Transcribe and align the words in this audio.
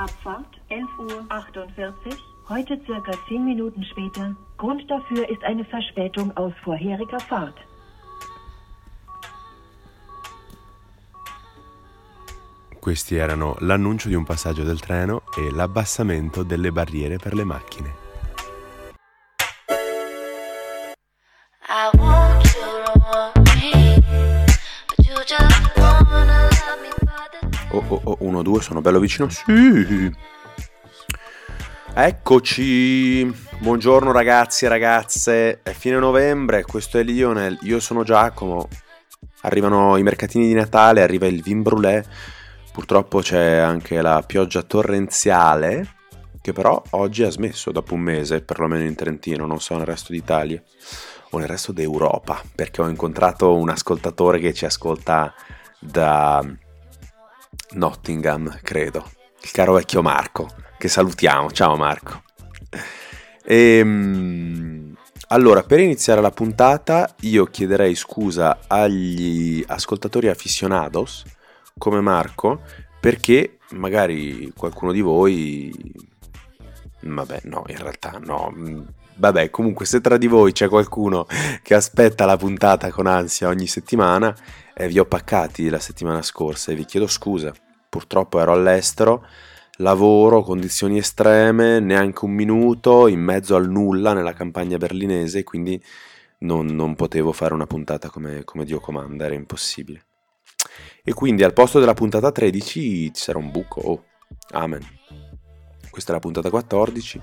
Abfahrt 0.00 0.58
11.48 0.70 0.96
Uhr. 0.98 2.16
Heute 2.48 2.80
circa 2.86 3.12
10 3.28 3.44
Minuten 3.44 3.84
später. 3.84 4.34
Grund 4.56 4.90
dafür 4.90 5.28
ist 5.28 5.44
eine 5.44 5.62
Verspätung 5.66 6.34
aus 6.38 6.54
vorheriger 6.64 7.20
Fahrt. 7.20 7.58
Questi 12.80 13.16
erano 13.16 13.56
l'annuncio 13.58 14.08
di 14.08 14.14
un 14.14 14.24
passaggio 14.24 14.62
del 14.62 14.80
treno 14.80 15.20
e 15.36 15.54
l'abbassamento 15.54 16.44
delle 16.44 16.72
barriere 16.72 17.18
per 17.18 17.34
le 17.34 17.44
macchine. 17.44 18.09
1, 28.20 28.42
2, 28.42 28.62
sono 28.62 28.80
bello 28.80 28.98
vicino. 28.98 29.28
Sì. 29.28 30.14
Eccoci. 31.92 33.24
Buongiorno 33.58 34.12
ragazzi 34.12 34.64
e 34.64 34.68
ragazze. 34.68 35.60
È 35.62 35.72
fine 35.72 35.98
novembre, 35.98 36.62
questo 36.64 36.98
è 36.98 37.02
Lionel, 37.02 37.58
io 37.62 37.80
sono 37.80 38.04
Giacomo. 38.04 38.68
Arrivano 39.42 39.96
i 39.96 40.02
mercatini 40.02 40.46
di 40.46 40.54
Natale, 40.54 41.02
arriva 41.02 41.26
il 41.26 41.42
vin 41.42 41.62
brûlé. 41.62 42.04
Purtroppo 42.72 43.20
c'è 43.20 43.56
anche 43.56 44.00
la 44.00 44.22
pioggia 44.26 44.62
torrenziale, 44.62 45.96
che 46.40 46.52
però 46.52 46.80
oggi 46.90 47.22
ha 47.22 47.30
smesso 47.30 47.72
dopo 47.72 47.94
un 47.94 48.00
mese, 48.00 48.42
perlomeno 48.42 48.84
in 48.84 48.94
Trentino, 48.94 49.46
non 49.46 49.60
so 49.60 49.76
nel 49.76 49.86
resto 49.86 50.12
d'Italia 50.12 50.62
o 51.30 51.38
nel 51.38 51.48
resto 51.48 51.72
d'Europa, 51.72 52.42
perché 52.54 52.82
ho 52.82 52.88
incontrato 52.88 53.54
un 53.56 53.68
ascoltatore 53.68 54.38
che 54.38 54.52
ci 54.52 54.64
ascolta 54.66 55.34
da 55.78 56.44
Nottingham, 57.72 58.58
credo. 58.62 59.08
Il 59.42 59.50
caro 59.52 59.74
vecchio 59.74 60.02
Marco, 60.02 60.48
che 60.76 60.88
salutiamo. 60.88 61.50
Ciao 61.50 61.76
Marco. 61.76 62.22
E, 63.44 63.78
ehm, 63.78 64.94
allora, 65.28 65.62
per 65.62 65.78
iniziare 65.78 66.20
la 66.20 66.32
puntata, 66.32 67.14
io 67.20 67.44
chiederei 67.44 67.94
scusa 67.94 68.60
agli 68.66 69.64
ascoltatori 69.66 70.28
aficionados 70.28 71.24
come 71.78 72.00
Marco, 72.00 72.62
perché 72.98 73.58
magari 73.70 74.52
qualcuno 74.56 74.92
di 74.92 75.00
voi... 75.00 75.72
Vabbè, 77.02 77.42
no, 77.44 77.64
in 77.68 77.78
realtà 77.78 78.18
no. 78.22 78.52
Vabbè, 79.14 79.50
comunque 79.50 79.86
se 79.86 80.00
tra 80.00 80.16
di 80.16 80.26
voi 80.26 80.52
c'è 80.52 80.68
qualcuno 80.68 81.26
che 81.62 81.74
aspetta 81.74 82.24
la 82.24 82.36
puntata 82.36 82.90
con 82.90 83.06
ansia 83.06 83.48
ogni 83.48 83.66
settimana, 83.66 84.34
eh, 84.80 84.88
vi 84.88 84.98
ho 84.98 85.04
paccati 85.04 85.68
la 85.68 85.78
settimana 85.78 86.22
scorsa 86.22 86.72
e 86.72 86.74
vi 86.74 86.86
chiedo 86.86 87.06
scusa. 87.06 87.52
Purtroppo 87.88 88.40
ero 88.40 88.52
all'estero, 88.52 89.26
lavoro, 89.76 90.42
condizioni 90.42 90.96
estreme, 90.96 91.80
neanche 91.80 92.24
un 92.24 92.30
minuto, 92.30 93.06
in 93.06 93.20
mezzo 93.20 93.56
al 93.56 93.68
nulla 93.68 94.14
nella 94.14 94.32
campagna 94.32 94.78
berlinese, 94.78 95.44
quindi 95.44 95.82
non, 96.38 96.66
non 96.66 96.94
potevo 96.94 97.32
fare 97.32 97.52
una 97.52 97.66
puntata 97.66 98.08
come, 98.08 98.42
come 98.44 98.64
Dio 98.64 98.80
comanda, 98.80 99.26
era 99.26 99.34
impossibile. 99.34 100.06
E 101.04 101.12
quindi 101.12 101.42
al 101.42 101.52
posto 101.52 101.78
della 101.78 101.94
puntata 101.94 102.32
13 102.32 103.12
ci 103.12 103.22
sarà 103.22 103.36
un 103.36 103.50
buco. 103.50 103.80
Oh, 103.80 104.04
amen. 104.52 104.80
Questa 105.90 106.12
è 106.12 106.14
la 106.14 106.20
puntata 106.20 106.48
14. 106.48 107.20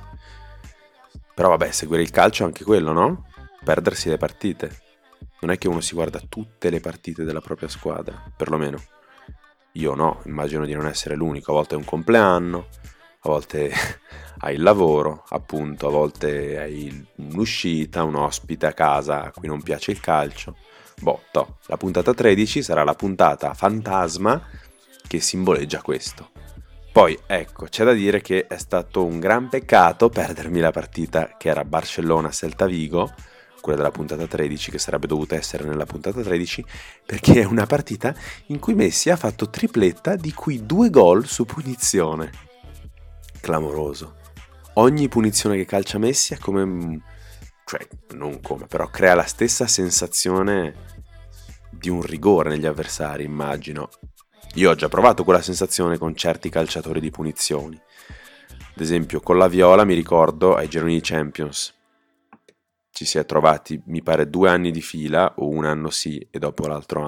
Però 1.34 1.50
vabbè, 1.50 1.72
seguire 1.72 2.04
il 2.04 2.12
calcio 2.12 2.44
è 2.44 2.46
anche 2.46 2.64
quello, 2.64 2.92
no? 2.92 3.26
Perdersi 3.64 4.10
le 4.10 4.18
partite. 4.18 4.86
Non 5.40 5.52
è 5.52 5.58
che 5.58 5.68
uno 5.68 5.82
si 5.82 5.94
guarda 5.94 6.22
tutte 6.28 6.70
le 6.70 6.80
partite 6.80 7.24
della 7.24 7.42
propria 7.42 7.68
squadra, 7.68 8.32
perlomeno. 8.36 8.82
Io 9.74 9.94
no, 9.94 10.22
immagino 10.26 10.66
di 10.66 10.74
non 10.74 10.88
essere 10.88 11.16
l'unico. 11.16 11.52
A 11.52 11.56
volte 11.56 11.76
è 11.76 11.78
un 11.78 11.86
compleanno, 11.86 12.68
a 13.22 13.30
volte 13.30 13.72
hai 14.40 14.56
il 14.56 14.62
lavoro, 14.62 15.24
appunto, 15.30 15.88
a 15.88 15.92
volte 15.92 16.60
hai 16.60 17.08
un'uscita, 17.18 18.04
un 18.04 18.16
ospite 18.16 18.66
a 18.66 18.74
casa 18.74 19.24
a 19.24 19.32
cui 19.32 19.48
non 19.48 19.62
piace 19.62 19.92
il 19.92 20.00
calcio. 20.00 20.58
Boh, 21.00 21.22
la 21.68 21.78
puntata 21.78 22.14
13 22.14 22.64
sarà 22.64 22.84
la 22.84 22.96
puntata 22.96 23.54
fantasma 23.54 24.42
che 25.08 25.20
simboleggia 25.20 25.82
questo. 25.82 26.32
Poi, 26.92 27.16
ecco, 27.28 27.66
c'è 27.66 27.84
da 27.84 27.94
dire 27.94 28.22
che 28.22 28.48
è 28.48 28.58
stato 28.58 29.06
un 29.06 29.20
gran 29.20 29.50
peccato 29.50 30.10
perdermi 30.10 30.60
la 30.60 30.72
partita 30.72 31.36
che 31.38 31.50
era 31.50 31.64
Barcellona-Celta 31.64 32.66
Vigo, 32.66 33.14
quella 33.68 33.82
della 33.84 33.92
puntata 33.92 34.26
13, 34.26 34.72
che 34.72 34.80
sarebbe 34.80 35.08
dovuta 35.08 35.36
essere 35.36 35.66
nella 35.66 35.86
puntata 35.86 36.22
13, 36.22 36.64
perché 37.06 37.42
è 37.42 37.44
una 37.44 37.66
partita 37.66 38.16
in 38.48 38.60
cui 38.60 38.76
Messi 38.76 39.10
ha 39.10 39.18
fatto 39.18 39.50
tripletta, 39.50 40.16
di 40.16 40.32
cui 40.32 40.66
due 40.66 40.90
gol 40.90 41.28
su 41.28 41.44
punizione. 41.44 42.32
Clamoroso. 43.42 44.16
Ogni 44.76 45.10
punizione 45.10 45.58
che 45.58 45.66
calcia 45.66 45.98
Messi 45.98 46.34
è 46.34 46.38
come 46.38 47.02
cioè 47.66 47.86
non 48.12 48.40
come, 48.40 48.68
però 48.68 48.88
crea 48.88 49.16
la 49.16 49.26
stessa 49.26 49.68
sensazione 49.68 50.96
di 51.70 51.90
un 51.90 52.02
rigore 52.02 52.52
negli 52.52 52.66
avversari, 52.66 53.26
immagino. 53.26 53.90
Io 54.54 54.70
ho 54.70 54.76
già 54.76 54.88
provato 54.88 55.26
quella 55.26 55.42
sensazione 55.42 55.98
con 55.98 56.16
certi 56.16 56.48
calciatori 56.48 57.02
di 57.02 57.12
punizioni. 57.12 57.76
Ad 58.50 58.82
esempio, 58.82 59.20
con 59.20 59.38
la 59.38 59.50
Viola 59.50 59.84
mi 59.84 59.94
ricordo 59.94 60.56
ai 60.56 60.70
gironi 60.70 61.02
Champions. 61.02 61.77
Ci 62.98 63.06
si 63.06 63.20
è 63.20 63.26
trovati, 63.28 63.80
mi 63.86 64.02
pare, 64.02 64.28
due 64.28 64.50
anni 64.50 64.72
di 64.72 64.82
fila, 64.82 65.36
o 65.36 65.50
un 65.50 65.66
anno 65.66 65.92
sì, 65.92 66.18
e 66.32 66.40
dopo, 66.40 66.66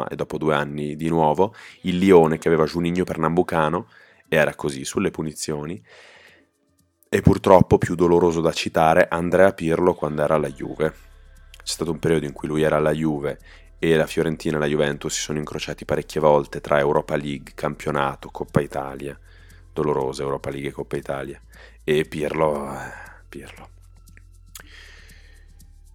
e 0.07 0.16
dopo 0.16 0.38
due 0.38 0.53
anni 0.53 0.95
di 0.95 1.09
nuovo, 1.09 1.55
il 1.81 1.97
Lione 1.97 2.38
che 2.38 2.47
aveva 2.47 2.66
Juninho 2.66 3.03
per 3.03 3.17
Nambucano, 3.17 3.88
era 4.27 4.53
così, 4.53 4.85
sulle 4.85 5.09
punizioni, 5.09 5.83
e 7.09 7.22
purtroppo, 7.22 7.79
più 7.79 7.95
doloroso 7.95 8.39
da 8.39 8.51
citare, 8.51 9.07
Andrea 9.09 9.51
Pirlo 9.51 9.95
quando 9.95 10.22
era 10.22 10.35
alla 10.35 10.51
Juve. 10.51 10.94
C'è 11.57 11.63
stato 11.63 11.89
un 11.89 11.97
periodo 11.97 12.27
in 12.27 12.33
cui 12.33 12.47
lui 12.47 12.61
era 12.61 12.75
alla 12.75 12.94
Juve 12.94 13.39
e 13.79 13.95
la 13.95 14.06
Fiorentina 14.06 14.57
e 14.57 14.59
la 14.59 14.67
Juventus 14.67 15.11
si 15.11 15.21
sono 15.21 15.39
incrociati 15.39 15.85
parecchie 15.85 16.21
volte 16.21 16.61
tra 16.61 16.77
Europa 16.77 17.16
League, 17.16 17.53
campionato, 17.56 18.29
Coppa 18.29 18.61
Italia. 18.61 19.19
Dolorosa 19.73 20.21
Europa 20.21 20.51
League 20.51 20.69
e 20.69 20.71
Coppa 20.71 20.97
Italia. 20.97 21.41
E 21.83 22.06
Pirlo... 22.06 22.71
Eh, 22.75 23.07
Pirlo. 23.27 23.77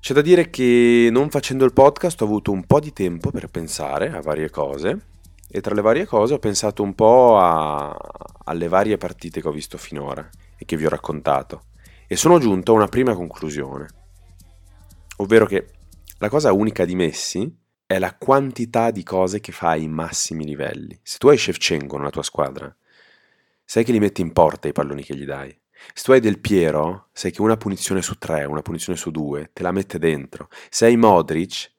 C'è 0.04 0.12
da 0.12 0.20
dire 0.20 0.50
che 0.50 1.08
non 1.10 1.30
facendo 1.30 1.64
il 1.64 1.72
podcast 1.72 2.20
ho 2.20 2.26
avuto 2.26 2.52
un 2.52 2.66
po' 2.66 2.78
di 2.78 2.92
tempo 2.92 3.30
per 3.30 3.48
pensare 3.48 4.10
a 4.10 4.20
varie 4.20 4.50
cose 4.50 5.06
e 5.48 5.62
tra 5.62 5.74
le 5.74 5.80
varie 5.80 6.04
cose 6.04 6.34
ho 6.34 6.38
pensato 6.38 6.82
un 6.82 6.94
po' 6.94 7.38
a, 7.38 7.96
alle 8.44 8.68
varie 8.68 8.98
partite 8.98 9.40
che 9.40 9.48
ho 9.48 9.50
visto 9.50 9.78
finora 9.78 10.28
e 10.58 10.66
che 10.66 10.76
vi 10.76 10.84
ho 10.84 10.90
raccontato 10.90 11.68
e 12.06 12.16
sono 12.16 12.38
giunto 12.38 12.72
a 12.72 12.74
una 12.74 12.86
prima 12.86 13.14
conclusione, 13.14 13.86
ovvero 15.16 15.46
che 15.46 15.68
la 16.18 16.28
cosa 16.28 16.52
unica 16.52 16.84
di 16.84 16.96
Messi 16.96 17.50
è 17.86 17.98
la 17.98 18.14
quantità 18.14 18.90
di 18.90 19.02
cose 19.02 19.40
che 19.40 19.52
fa 19.52 19.70
ai 19.70 19.88
massimi 19.88 20.44
livelli. 20.44 21.00
Se 21.02 21.16
tu 21.16 21.28
hai 21.28 21.38
Shevchenko 21.38 21.96
nella 21.96 22.10
tua 22.10 22.22
squadra, 22.22 22.76
sai 23.64 23.84
che 23.84 23.92
li 23.92 24.00
metti 24.00 24.20
in 24.20 24.34
porta 24.34 24.68
i 24.68 24.72
palloni 24.72 25.02
che 25.02 25.16
gli 25.16 25.24
dai. 25.24 25.58
Se 25.92 26.04
tu 26.04 26.12
hai 26.12 26.20
Del 26.20 26.38
Piero, 26.38 27.08
sai 27.12 27.30
che 27.30 27.42
una 27.42 27.56
punizione 27.56 28.02
su 28.02 28.16
tre, 28.16 28.44
una 28.44 28.62
punizione 28.62 28.98
su 28.98 29.10
due, 29.10 29.50
te 29.52 29.62
la 29.62 29.72
mette 29.72 29.98
dentro. 29.98 30.48
Se 30.70 30.86
hai 30.86 30.96
Modric 30.96 31.72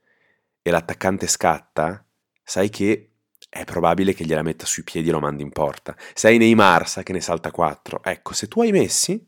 e 0.62 0.72
l'attaccante 0.72 1.28
scatta, 1.28 2.06
sai 2.44 2.70
che 2.70 3.10
è 3.50 3.64
probabile 3.64 4.14
che 4.14 4.26
gliela 4.26 4.42
metta 4.42 4.66
sui 4.66 4.84
piedi 4.84 5.10
e 5.10 5.12
lo 5.12 5.20
mandi 5.20 5.42
in 5.42 5.52
porta. 5.52 5.96
Se 6.14 6.28
hai 6.28 6.38
Neymar, 6.38 6.88
sa 6.88 7.04
che 7.04 7.14
ne 7.14 7.22
salta 7.22 7.52
4. 7.52 8.02
Ecco, 8.04 8.34
se 8.34 8.48
tu 8.48 8.62
hai 8.62 8.72
Messi, 8.72 9.26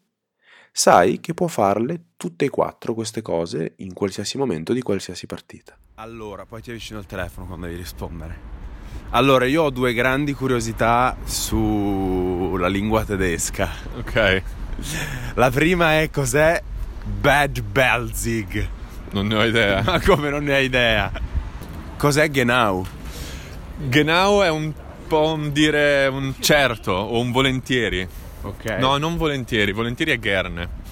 sai 0.71 1.19
che 1.19 1.33
può 1.33 1.47
farle 1.47 2.09
tutte 2.17 2.45
e 2.45 2.49
quattro 2.49 2.93
queste 2.93 3.21
cose 3.21 3.73
in 3.77 3.93
qualsiasi 3.93 4.37
momento 4.37 4.73
di 4.73 4.81
qualsiasi 4.81 5.25
partita. 5.25 5.77
Allora, 5.95 6.45
poi 6.45 6.61
ti 6.61 6.69
avvicino 6.69 6.99
al 6.99 7.05
telefono 7.05 7.47
quando 7.47 7.65
devi 7.65 7.77
rispondere. 7.77 8.55
Allora, 9.11 9.45
io 9.45 9.63
ho 9.63 9.69
due 9.69 9.93
grandi 9.93 10.33
curiosità 10.33 11.15
sulla 12.57 12.67
lingua 12.67 13.05
tedesca, 13.05 13.69
ok? 13.97 14.41
La 15.35 15.51
prima 15.51 15.99
è 15.99 16.09
cos'è 16.09 16.59
Bad 17.03 17.61
Belzig? 17.61 18.67
Non 19.11 19.27
ne 19.27 19.35
ho 19.35 19.43
idea. 19.45 19.83
Ma 19.85 20.01
come 20.01 20.31
non 20.31 20.43
ne 20.43 20.55
hai 20.55 20.65
idea? 20.65 21.11
Cos'è 21.97 22.31
Genau? 22.31 22.83
Genau 23.77 24.41
è 24.41 24.49
un 24.49 24.73
po' 25.07 25.33
un 25.33 25.51
dire 25.51 26.07
un 26.07 26.33
certo 26.39 26.93
o 26.93 27.19
un 27.19 27.31
volentieri. 27.31 28.07
Ok. 28.41 28.77
No, 28.79 28.97
non 28.97 29.17
volentieri, 29.17 29.71
volentieri 29.71 30.11
è 30.11 30.19
gerne. 30.19 30.85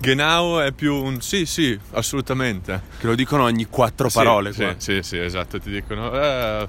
Genau 0.00 0.58
è 0.58 0.72
più 0.72 0.92
un 0.96 1.20
sì, 1.20 1.46
sì, 1.46 1.78
assolutamente. 1.92 2.82
Che 2.98 3.06
lo 3.06 3.14
dicono 3.14 3.44
ogni 3.44 3.66
quattro 3.66 4.08
parole 4.08 4.52
sì, 4.52 4.62
qua. 4.62 4.74
Sì, 4.76 4.94
sì, 4.94 5.02
sì, 5.02 5.18
esatto, 5.18 5.60
ti 5.60 5.70
dicono 5.70 6.12
eh, 6.20 6.66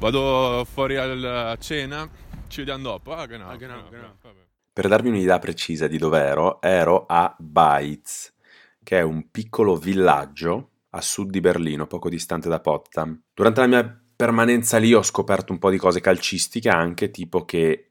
vado 0.00 0.66
fuori 0.70 0.96
a 0.96 1.56
cena, 1.60 2.08
ci 2.54 2.60
vediamo 2.60 2.82
dopo. 2.82 3.12
Ah, 3.12 3.26
genau. 3.26 3.48
Ah, 3.48 3.56
genau, 3.56 3.88
genau. 3.88 4.16
Per 4.72 4.88
darvi 4.88 5.08
un'idea 5.08 5.38
precisa 5.40 5.88
di 5.88 5.98
dove 5.98 6.20
ero, 6.20 6.60
ero 6.62 7.04
a 7.06 7.34
Baitz, 7.36 8.32
che 8.82 8.98
è 8.98 9.02
un 9.02 9.30
piccolo 9.30 9.76
villaggio 9.76 10.70
a 10.90 11.00
sud 11.00 11.30
di 11.30 11.40
Berlino, 11.40 11.86
poco 11.86 12.08
distante 12.08 12.48
da 12.48 12.60
Potsdam. 12.60 13.20
Durante 13.34 13.60
la 13.60 13.66
mia 13.66 14.02
permanenza 14.16 14.78
lì 14.78 14.94
ho 14.94 15.02
scoperto 15.02 15.52
un 15.52 15.58
po' 15.58 15.70
di 15.70 15.78
cose 15.78 16.00
calcistiche 16.00 16.68
anche, 16.68 17.10
tipo 17.10 17.44
che 17.44 17.90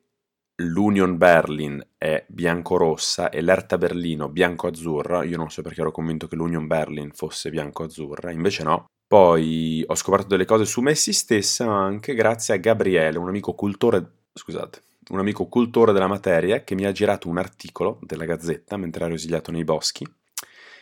l'Union 0.61 1.17
Berlin 1.17 1.85
è 1.97 2.25
bianco-rossa 2.29 3.29
e 3.29 3.41
l'Erta 3.41 3.77
Berlino 3.77 4.29
bianco-azzurra. 4.29 5.23
Io 5.23 5.35
non 5.35 5.49
so 5.49 5.61
perché 5.61 5.81
ero 5.81 5.91
convinto 5.91 6.27
che 6.27 6.35
l'Union 6.35 6.67
Berlin 6.67 7.11
fosse 7.11 7.49
bianco-azzurra, 7.49 8.31
invece 8.31 8.63
no. 8.63 8.85
Poi 9.05 9.83
ho 9.85 9.95
scoperto 9.95 10.27
delle 10.27 10.45
cose 10.45 10.65
su 10.65 10.79
Messi 10.81 11.11
stessa 11.11 11.69
anche 11.69 12.13
grazie 12.13 12.53
a 12.53 12.57
Gabriele, 12.57 13.17
un 13.17 13.27
amico 13.27 13.53
cultore, 13.53 14.22
scusate, 14.33 14.81
un 15.09 15.19
amico 15.19 15.47
cultore 15.47 15.93
della 15.93 16.07
materia 16.07 16.63
che 16.63 16.75
mi 16.75 16.85
ha 16.85 16.91
girato 16.91 17.29
un 17.29 17.37
articolo 17.37 17.99
della 18.01 18.25
Gazzetta 18.25 18.77
mentre 18.77 19.05
ero 19.05 19.13
esiliato 19.13 19.51
nei 19.51 19.63
boschi. 19.63 20.05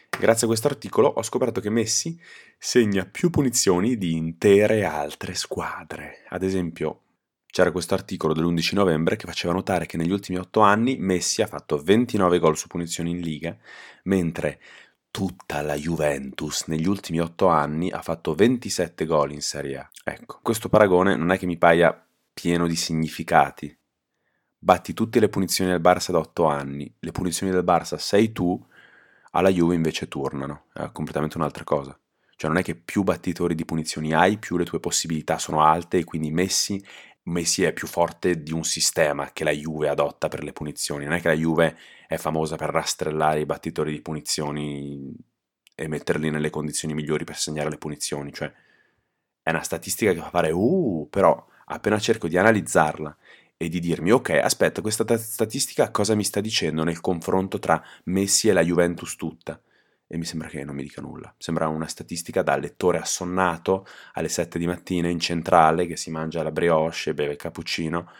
Grazie 0.09 0.45
a 0.45 0.49
questo 0.49 0.67
articolo 0.67 1.07
ho 1.07 1.23
scoperto 1.23 1.61
che 1.61 1.69
Messi 1.69 2.19
segna 2.57 3.05
più 3.05 3.29
punizioni 3.29 3.97
di 3.97 4.15
intere 4.15 4.83
altre 4.83 5.33
squadre. 5.33 6.25
Ad 6.29 6.43
esempio, 6.43 7.01
c'era 7.47 7.71
questo 7.71 7.93
articolo 7.93 8.33
dell'11 8.33 8.75
novembre 8.75 9.15
che 9.15 9.25
faceva 9.25 9.53
notare 9.53 9.85
che 9.85 9.97
negli 9.97 10.11
ultimi 10.11 10.37
8 10.37 10.61
anni 10.61 10.97
Messi 10.97 11.41
ha 11.41 11.47
fatto 11.47 11.81
29 11.81 12.39
gol 12.39 12.57
su 12.57 12.67
punizioni 12.67 13.11
in 13.11 13.19
Liga, 13.19 13.57
mentre 14.03 14.59
tutta 15.11 15.61
la 15.61 15.75
Juventus 15.75 16.65
negli 16.67 16.87
ultimi 16.87 17.19
8 17.19 17.47
anni 17.47 17.89
ha 17.89 18.01
fatto 18.01 18.33
27 18.33 19.05
gol 19.05 19.31
in 19.31 19.41
Serie 19.41 19.77
A. 19.77 19.89
Ecco, 20.03 20.39
questo 20.41 20.69
paragone 20.69 21.15
non 21.15 21.31
è 21.31 21.37
che 21.37 21.45
mi 21.45 21.57
paia 21.57 22.05
pieno 22.33 22.67
di 22.67 22.75
significati. 22.75 23.75
Batti 24.57 24.93
tutte 24.93 25.19
le 25.19 25.29
punizioni 25.29 25.71
del 25.71 25.81
Barça 25.81 26.11
da 26.11 26.19
8 26.19 26.45
anni, 26.45 26.93
le 26.99 27.11
punizioni 27.11 27.51
del 27.51 27.63
Barça 27.63 27.97
sei 27.97 28.31
tu, 28.31 28.63
alla 29.31 29.49
Juve 29.49 29.75
invece 29.75 30.07
tornano, 30.07 30.65
è 30.73 30.89
completamente 30.91 31.37
un'altra 31.37 31.63
cosa. 31.63 31.97
Cioè 32.35 32.49
non 32.49 32.59
è 32.59 32.63
che 32.63 32.75
più 32.75 33.03
battitori 33.03 33.53
di 33.53 33.65
punizioni 33.65 34.13
hai, 34.13 34.37
più 34.37 34.57
le 34.57 34.65
tue 34.65 34.79
possibilità 34.79 35.37
sono 35.37 35.63
alte 35.63 35.99
e 35.99 36.03
quindi 36.03 36.31
Messi 36.31 36.83
Messi 37.23 37.63
è 37.63 37.71
più 37.71 37.85
forte 37.85 38.41
di 38.41 38.51
un 38.51 38.63
sistema 38.63 39.31
che 39.31 39.43
la 39.43 39.51
Juve 39.51 39.89
adotta 39.89 40.27
per 40.27 40.43
le 40.43 40.53
punizioni. 40.53 41.05
Non 41.05 41.13
è 41.13 41.21
che 41.21 41.27
la 41.27 41.35
Juve 41.35 41.77
è 42.07 42.17
famosa 42.17 42.55
per 42.55 42.69
rastrellare 42.69 43.41
i 43.41 43.45
battitori 43.45 43.91
di 43.91 44.01
punizioni 44.01 45.13
e 45.75 45.87
metterli 45.87 46.31
nelle 46.31 46.49
condizioni 46.49 46.95
migliori 46.95 47.23
per 47.23 47.37
segnare 47.37 47.69
le 47.69 47.77
punizioni. 47.77 48.33
Cioè, 48.33 48.51
è 49.43 49.49
una 49.51 49.61
statistica 49.61 50.13
che 50.13 50.19
fa 50.19 50.29
fare 50.29 50.51
uh, 50.51 51.07
però 51.11 51.47
appena 51.71 51.99
cerco 51.99 52.27
di 52.27 52.37
analizzarla 52.37 53.15
e 53.57 53.69
di 53.69 53.79
dirmi 53.79 54.11
ok, 54.11 54.29
aspetta, 54.29 54.81
questa 54.81 55.17
statistica 55.17 55.91
cosa 55.91 56.15
mi 56.15 56.23
sta 56.23 56.41
dicendo 56.41 56.83
nel 56.83 57.01
confronto 57.01 57.59
tra 57.59 57.83
Messi 58.05 58.49
e 58.49 58.53
la 58.53 58.63
Juventus 58.63 59.15
tutta? 59.15 59.61
e 60.13 60.17
mi 60.17 60.25
sembra 60.25 60.49
che 60.49 60.65
non 60.65 60.75
mi 60.75 60.83
dica 60.83 60.99
nulla. 60.99 61.33
Sembra 61.37 61.69
una 61.69 61.87
statistica 61.87 62.41
da 62.41 62.57
lettore 62.57 62.97
assonnato 62.97 63.87
alle 64.11 64.27
7 64.27 64.59
di 64.59 64.67
mattina 64.67 65.07
in 65.07 65.21
centrale 65.21 65.85
che 65.85 65.95
si 65.95 66.11
mangia 66.11 66.43
la 66.43 66.51
brioche, 66.51 67.13
beve 67.13 67.31
il 67.31 67.37
cappuccino 67.37 68.11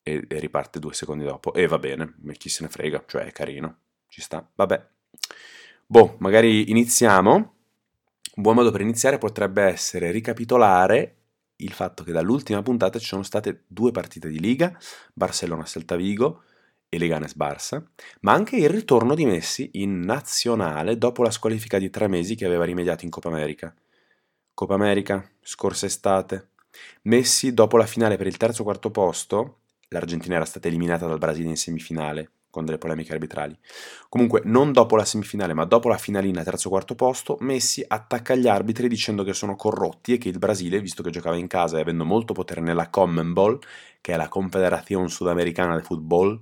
e, 0.00 0.24
e 0.28 0.38
riparte 0.38 0.78
due 0.78 0.94
secondi 0.94 1.24
dopo. 1.24 1.54
E 1.54 1.66
va 1.66 1.80
bene, 1.80 2.14
chi 2.38 2.48
se 2.48 2.62
ne 2.62 2.68
frega, 2.68 3.02
cioè 3.08 3.24
è 3.24 3.32
carino, 3.32 3.78
ci 4.06 4.20
sta. 4.20 4.48
Vabbè. 4.54 4.86
Boh, 5.84 6.14
magari 6.20 6.70
iniziamo. 6.70 7.34
Un 7.34 8.42
buon 8.42 8.54
modo 8.54 8.70
per 8.70 8.82
iniziare 8.82 9.18
potrebbe 9.18 9.64
essere 9.64 10.12
ricapitolare 10.12 11.21
il 11.56 11.72
fatto 11.72 12.02
che 12.04 12.12
dall'ultima 12.12 12.62
puntata 12.62 12.98
ci 12.98 13.06
sono 13.06 13.22
state 13.22 13.64
due 13.66 13.90
partite 13.92 14.28
di 14.28 14.40
Liga, 14.40 14.76
Barcellona-Celta 15.14 15.96
Vigo, 15.96 16.42
e 16.94 16.98
Leganes 16.98 17.34
Barça, 17.34 17.82
ma 18.20 18.32
anche 18.32 18.56
il 18.56 18.68
ritorno 18.68 19.14
di 19.14 19.24
Messi 19.24 19.70
in 19.74 20.00
nazionale 20.00 20.98
dopo 20.98 21.22
la 21.22 21.30
squalifica 21.30 21.78
di 21.78 21.88
tre 21.88 22.06
mesi 22.06 22.34
che 22.34 22.44
aveva 22.44 22.64
rimediato 22.64 23.04
in 23.04 23.10
Coppa 23.10 23.28
America. 23.28 23.74
Coppa 24.52 24.74
America, 24.74 25.26
scorsa 25.40 25.86
estate. 25.86 26.50
Messi 27.02 27.54
dopo 27.54 27.78
la 27.78 27.86
finale 27.86 28.18
per 28.18 28.26
il 28.26 28.36
terzo 28.36 28.62
quarto 28.62 28.90
posto, 28.90 29.60
l'Argentina 29.88 30.34
era 30.34 30.44
stata 30.44 30.68
eliminata 30.68 31.06
dal 31.06 31.16
Brasile 31.16 31.48
in 31.48 31.56
semifinale 31.56 32.32
con 32.52 32.66
delle 32.66 32.76
polemiche 32.76 33.14
arbitrali. 33.14 33.58
Comunque, 34.10 34.42
non 34.44 34.72
dopo 34.72 34.94
la 34.94 35.06
semifinale, 35.06 35.54
ma 35.54 35.64
dopo 35.64 35.88
la 35.88 35.96
finalina 35.96 36.44
terzo 36.44 36.68
o 36.68 36.70
quarto 36.70 36.94
posto, 36.94 37.38
Messi 37.40 37.82
attacca 37.84 38.34
gli 38.34 38.46
arbitri 38.46 38.88
dicendo 38.88 39.24
che 39.24 39.32
sono 39.32 39.56
corrotti 39.56 40.12
e 40.12 40.18
che 40.18 40.28
il 40.28 40.38
Brasile, 40.38 40.80
visto 40.80 41.02
che 41.02 41.10
giocava 41.10 41.36
in 41.36 41.46
casa 41.46 41.78
e 41.78 41.80
avendo 41.80 42.04
molto 42.04 42.34
potere 42.34 42.60
nella 42.60 42.90
Commonball, 42.90 43.58
che 44.02 44.12
è 44.12 44.16
la 44.16 44.28
Confederazione 44.28 45.08
Sudamericana 45.08 45.76
de 45.76 45.82
Football, 45.82 46.38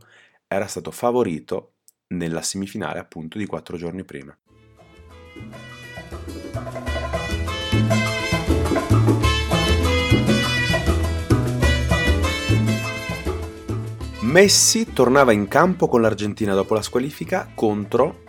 era 0.49 0.67
stato 0.67 0.91
favorito 0.91 1.75
nella 2.09 2.43
semifinale 2.43 2.99
appunto 2.99 3.39
di 3.39 3.47
quattro 3.47 3.77
giorni 3.77 4.03
prima. 4.03 4.37
Messi 14.31 14.93
tornava 14.93 15.33
in 15.33 15.49
campo 15.49 15.89
con 15.89 16.01
l'Argentina 16.01 16.55
dopo 16.55 16.75
la 16.75 16.83
squalifica 16.83 17.51
contro 17.53 18.23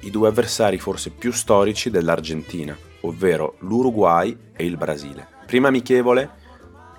i 0.00 0.10
due 0.10 0.28
avversari 0.28 0.78
forse 0.78 1.10
più 1.10 1.32
storici 1.32 1.90
dell'Argentina, 1.90 2.74
ovvero 3.02 3.56
l'Uruguay 3.58 4.34
e 4.56 4.64
il 4.64 4.78
Brasile. 4.78 5.28
Prima 5.44 5.68
amichevole 5.68 6.30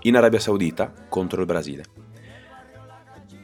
in 0.01 0.15
Arabia 0.15 0.39
Saudita 0.39 0.94
contro 1.09 1.39
il 1.39 1.47
Brasile. 1.47 1.86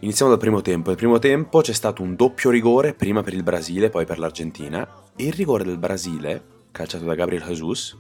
Iniziamo 0.02 0.30
dal 0.30 0.40
primo 0.40 0.62
tempo. 0.62 0.90
Nel 0.90 0.98
primo 1.00 1.18
tempo 1.18 1.62
c'è 1.62 1.74
stato 1.74 2.04
un 2.04 2.16
doppio 2.16 2.52
rigore, 2.52 2.94
prima 2.94 3.24
per 3.24 3.34
il 3.34 3.42
Brasile, 3.42 3.90
poi 3.90 4.06
per 4.06 4.20
l'Argentina. 4.20 4.88
E 5.16 5.26
il 5.26 5.34
rigore 5.34 5.64
del 5.64 5.80
Brasile, 5.80 6.44
calciato 6.70 7.06
da 7.06 7.16
Gabriel 7.16 7.42
Jesus, 7.42 7.98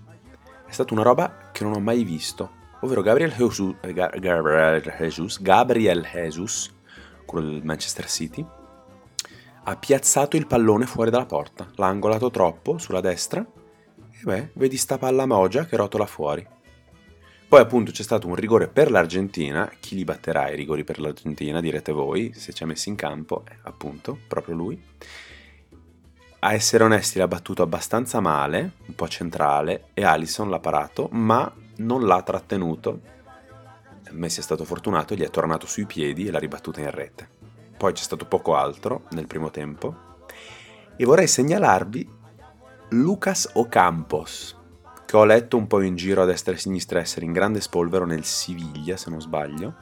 è 0.68 0.71
stata 0.71 0.94
una 0.94 1.01
roba 1.01 1.50
che 1.51 1.63
non 1.63 1.74
ho 1.74 1.80
mai 1.80 2.04
visto. 2.04 2.59
Ovvero 2.81 3.01
Gabriel 3.01 3.33
Jesus, 3.33 3.74
Gabriel 3.81 4.81
Jesus, 5.00 5.42
Gabriel 5.42 6.04
Jesus 6.04 6.80
quello 7.31 7.50
del 7.50 7.63
Manchester 7.63 8.10
City, 8.10 8.45
ha 9.63 9.75
piazzato 9.75 10.38
il 10.38 10.48
pallone 10.48 10.86
fuori 10.86 11.10
dalla 11.10 11.25
porta. 11.25 11.68
L'ha 11.75 11.88
angolato 11.88 12.30
troppo 12.30 12.78
sulla 12.78 13.01
destra. 13.01 13.39
E 13.42 14.24
beh, 14.24 14.51
vedi 14.54 14.78
sta 14.78 14.98
palla 14.98 15.25
mogia 15.25 15.66
che 15.66 15.75
rotola 15.75 16.06
fuori. 16.06 16.45
Poi 17.48 17.60
appunto 17.60 17.92
c'è 17.92 18.04
stato 18.04 18.28
un 18.28 18.36
rigore 18.36 18.69
per 18.69 18.89
l'Argentina, 18.89 19.69
chi 19.80 19.95
li 19.95 20.06
batterà 20.06 20.50
i 20.50 20.56
rigori 20.56 20.86
per 20.86 21.01
l'Argentina 21.01 21.60
direte 21.60 21.92
voi, 21.92 22.33
se 22.33 22.54
ci 22.54 22.63
ha 22.63 22.66
messo 22.66 22.88
in 22.88 22.95
campo, 22.95 23.44
eh, 23.45 23.57
appunto, 23.63 24.18
proprio 24.25 24.56
lui. 24.56 24.81
A 26.39 26.54
essere 26.54 26.86
onesti 26.86 27.19
l'ha 27.19 27.28
battuto 27.28 27.62
abbastanza 27.62 28.22
male, 28.22 28.75
un 28.88 28.95
po' 28.95 29.10
centrale, 29.10 29.89
e 29.94 30.06
Allison 30.06 30.50
l'ha 30.50 30.60
parato, 30.60 31.10
ma 31.12 31.54
non 31.78 32.06
l'ha 32.06 32.22
trattenuto. 32.22 33.01
Messi 34.13 34.39
è 34.39 34.43
stato 34.43 34.63
fortunato, 34.65 35.15
gli 35.15 35.23
è 35.23 35.29
tornato 35.29 35.65
sui 35.65 35.85
piedi 35.85 36.27
e 36.27 36.31
l'ha 36.31 36.39
ribattuta 36.39 36.81
in 36.81 36.91
rete. 36.91 37.29
Poi 37.77 37.93
c'è 37.93 38.03
stato 38.03 38.25
poco 38.25 38.55
altro 38.55 39.03
nel 39.11 39.27
primo 39.27 39.49
tempo. 39.49 40.09
E 40.95 41.06
vorrei 41.06 41.27
segnalarvi 41.27 42.09
Lucas 42.89 43.49
Ocampos, 43.53 44.56
che 45.06 45.18
ho 45.18 45.23
letto 45.25 45.57
un 45.57 45.68
po' 45.68 45.81
in 45.81 45.95
giro 45.95 46.21
a 46.21 46.25
destra 46.25 46.51
e 46.53 46.56
a 46.56 46.59
sinistra 46.59 46.99
essere 46.99 47.25
in 47.25 47.31
grande 47.31 47.61
spolvero 47.61 48.06
nel 48.06 48.23
Siviglia, 48.23 48.97
se 48.97 49.09
non 49.09 49.21
sbaglio, 49.21 49.75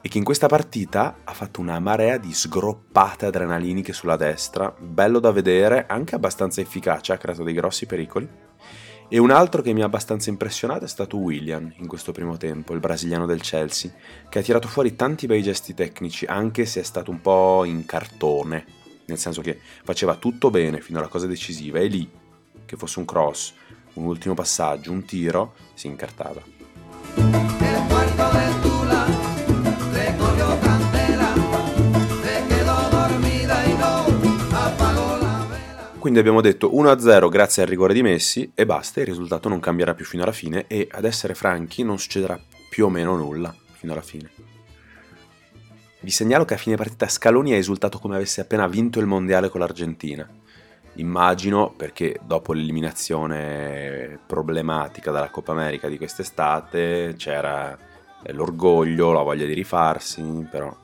e 0.00 0.08
che 0.08 0.18
in 0.18 0.24
questa 0.24 0.46
partita 0.46 1.18
ha 1.24 1.32
fatto 1.32 1.60
una 1.60 1.78
marea 1.78 2.18
di 2.18 2.32
sgroppate 2.32 3.26
adrenaliniche 3.26 3.92
sulla 3.92 4.16
destra, 4.16 4.74
bello 4.78 5.18
da 5.18 5.32
vedere, 5.32 5.86
anche 5.86 6.14
abbastanza 6.14 6.60
efficace, 6.60 7.12
ha 7.12 7.18
creato 7.18 7.42
dei 7.42 7.54
grossi 7.54 7.86
pericoli. 7.86 8.28
E 9.10 9.16
un 9.16 9.30
altro 9.30 9.62
che 9.62 9.72
mi 9.72 9.80
ha 9.80 9.86
abbastanza 9.86 10.28
impressionato 10.28 10.84
è 10.84 10.88
stato 10.88 11.16
William 11.16 11.72
in 11.78 11.86
questo 11.86 12.12
primo 12.12 12.36
tempo, 12.36 12.74
il 12.74 12.80
brasiliano 12.80 13.24
del 13.24 13.40
Chelsea, 13.40 13.90
che 14.28 14.38
ha 14.38 14.42
tirato 14.42 14.68
fuori 14.68 14.96
tanti 14.96 15.26
bei 15.26 15.42
gesti 15.42 15.72
tecnici, 15.72 16.26
anche 16.26 16.66
se 16.66 16.80
è 16.80 16.82
stato 16.82 17.10
un 17.10 17.22
po' 17.22 17.64
in 17.64 17.86
cartone, 17.86 18.66
nel 19.06 19.16
senso 19.16 19.40
che 19.40 19.58
faceva 19.82 20.16
tutto 20.16 20.50
bene 20.50 20.82
fino 20.82 20.98
alla 20.98 21.08
cosa 21.08 21.26
decisiva 21.26 21.78
e 21.78 21.86
lì, 21.86 22.10
che 22.66 22.76
fosse 22.76 22.98
un 22.98 23.06
cross, 23.06 23.54
un 23.94 24.04
ultimo 24.04 24.34
passaggio, 24.34 24.92
un 24.92 25.02
tiro, 25.06 25.54
si 25.72 25.86
incartava. 25.86 27.57
Quindi 36.08 36.26
abbiamo 36.26 36.40
detto 36.40 36.70
1-0 36.72 37.28
grazie 37.28 37.62
al 37.62 37.68
rigore 37.68 37.92
di 37.92 38.00
Messi 38.00 38.50
e 38.54 38.64
basta, 38.64 39.00
il 39.00 39.06
risultato 39.06 39.50
non 39.50 39.60
cambierà 39.60 39.92
più 39.92 40.06
fino 40.06 40.22
alla 40.22 40.32
fine 40.32 40.64
e 40.66 40.88
ad 40.90 41.04
essere 41.04 41.34
franchi 41.34 41.82
non 41.82 41.98
succederà 41.98 42.40
più 42.70 42.86
o 42.86 42.88
meno 42.88 43.14
nulla 43.14 43.54
fino 43.72 43.92
alla 43.92 44.00
fine. 44.00 44.30
Vi 46.00 46.10
segnalo 46.10 46.46
che 46.46 46.54
a 46.54 46.56
fine 46.56 46.76
partita 46.76 47.06
Scaloni 47.08 47.52
ha 47.52 47.56
esultato 47.56 47.98
come 47.98 48.16
avesse 48.16 48.40
appena 48.40 48.66
vinto 48.66 49.00
il 49.00 49.04
mondiale 49.04 49.50
con 49.50 49.60
l'Argentina 49.60 50.26
Immagino 50.94 51.74
perché 51.76 52.18
dopo 52.24 52.54
l'eliminazione 52.54 54.18
problematica 54.26 55.10
dalla 55.10 55.28
Coppa 55.28 55.52
America 55.52 55.88
di 55.88 55.98
quest'estate 55.98 57.16
c'era 57.18 57.76
l'orgoglio, 58.28 59.12
la 59.12 59.20
voglia 59.20 59.44
di 59.44 59.52
rifarsi, 59.52 60.48
però 60.50 60.74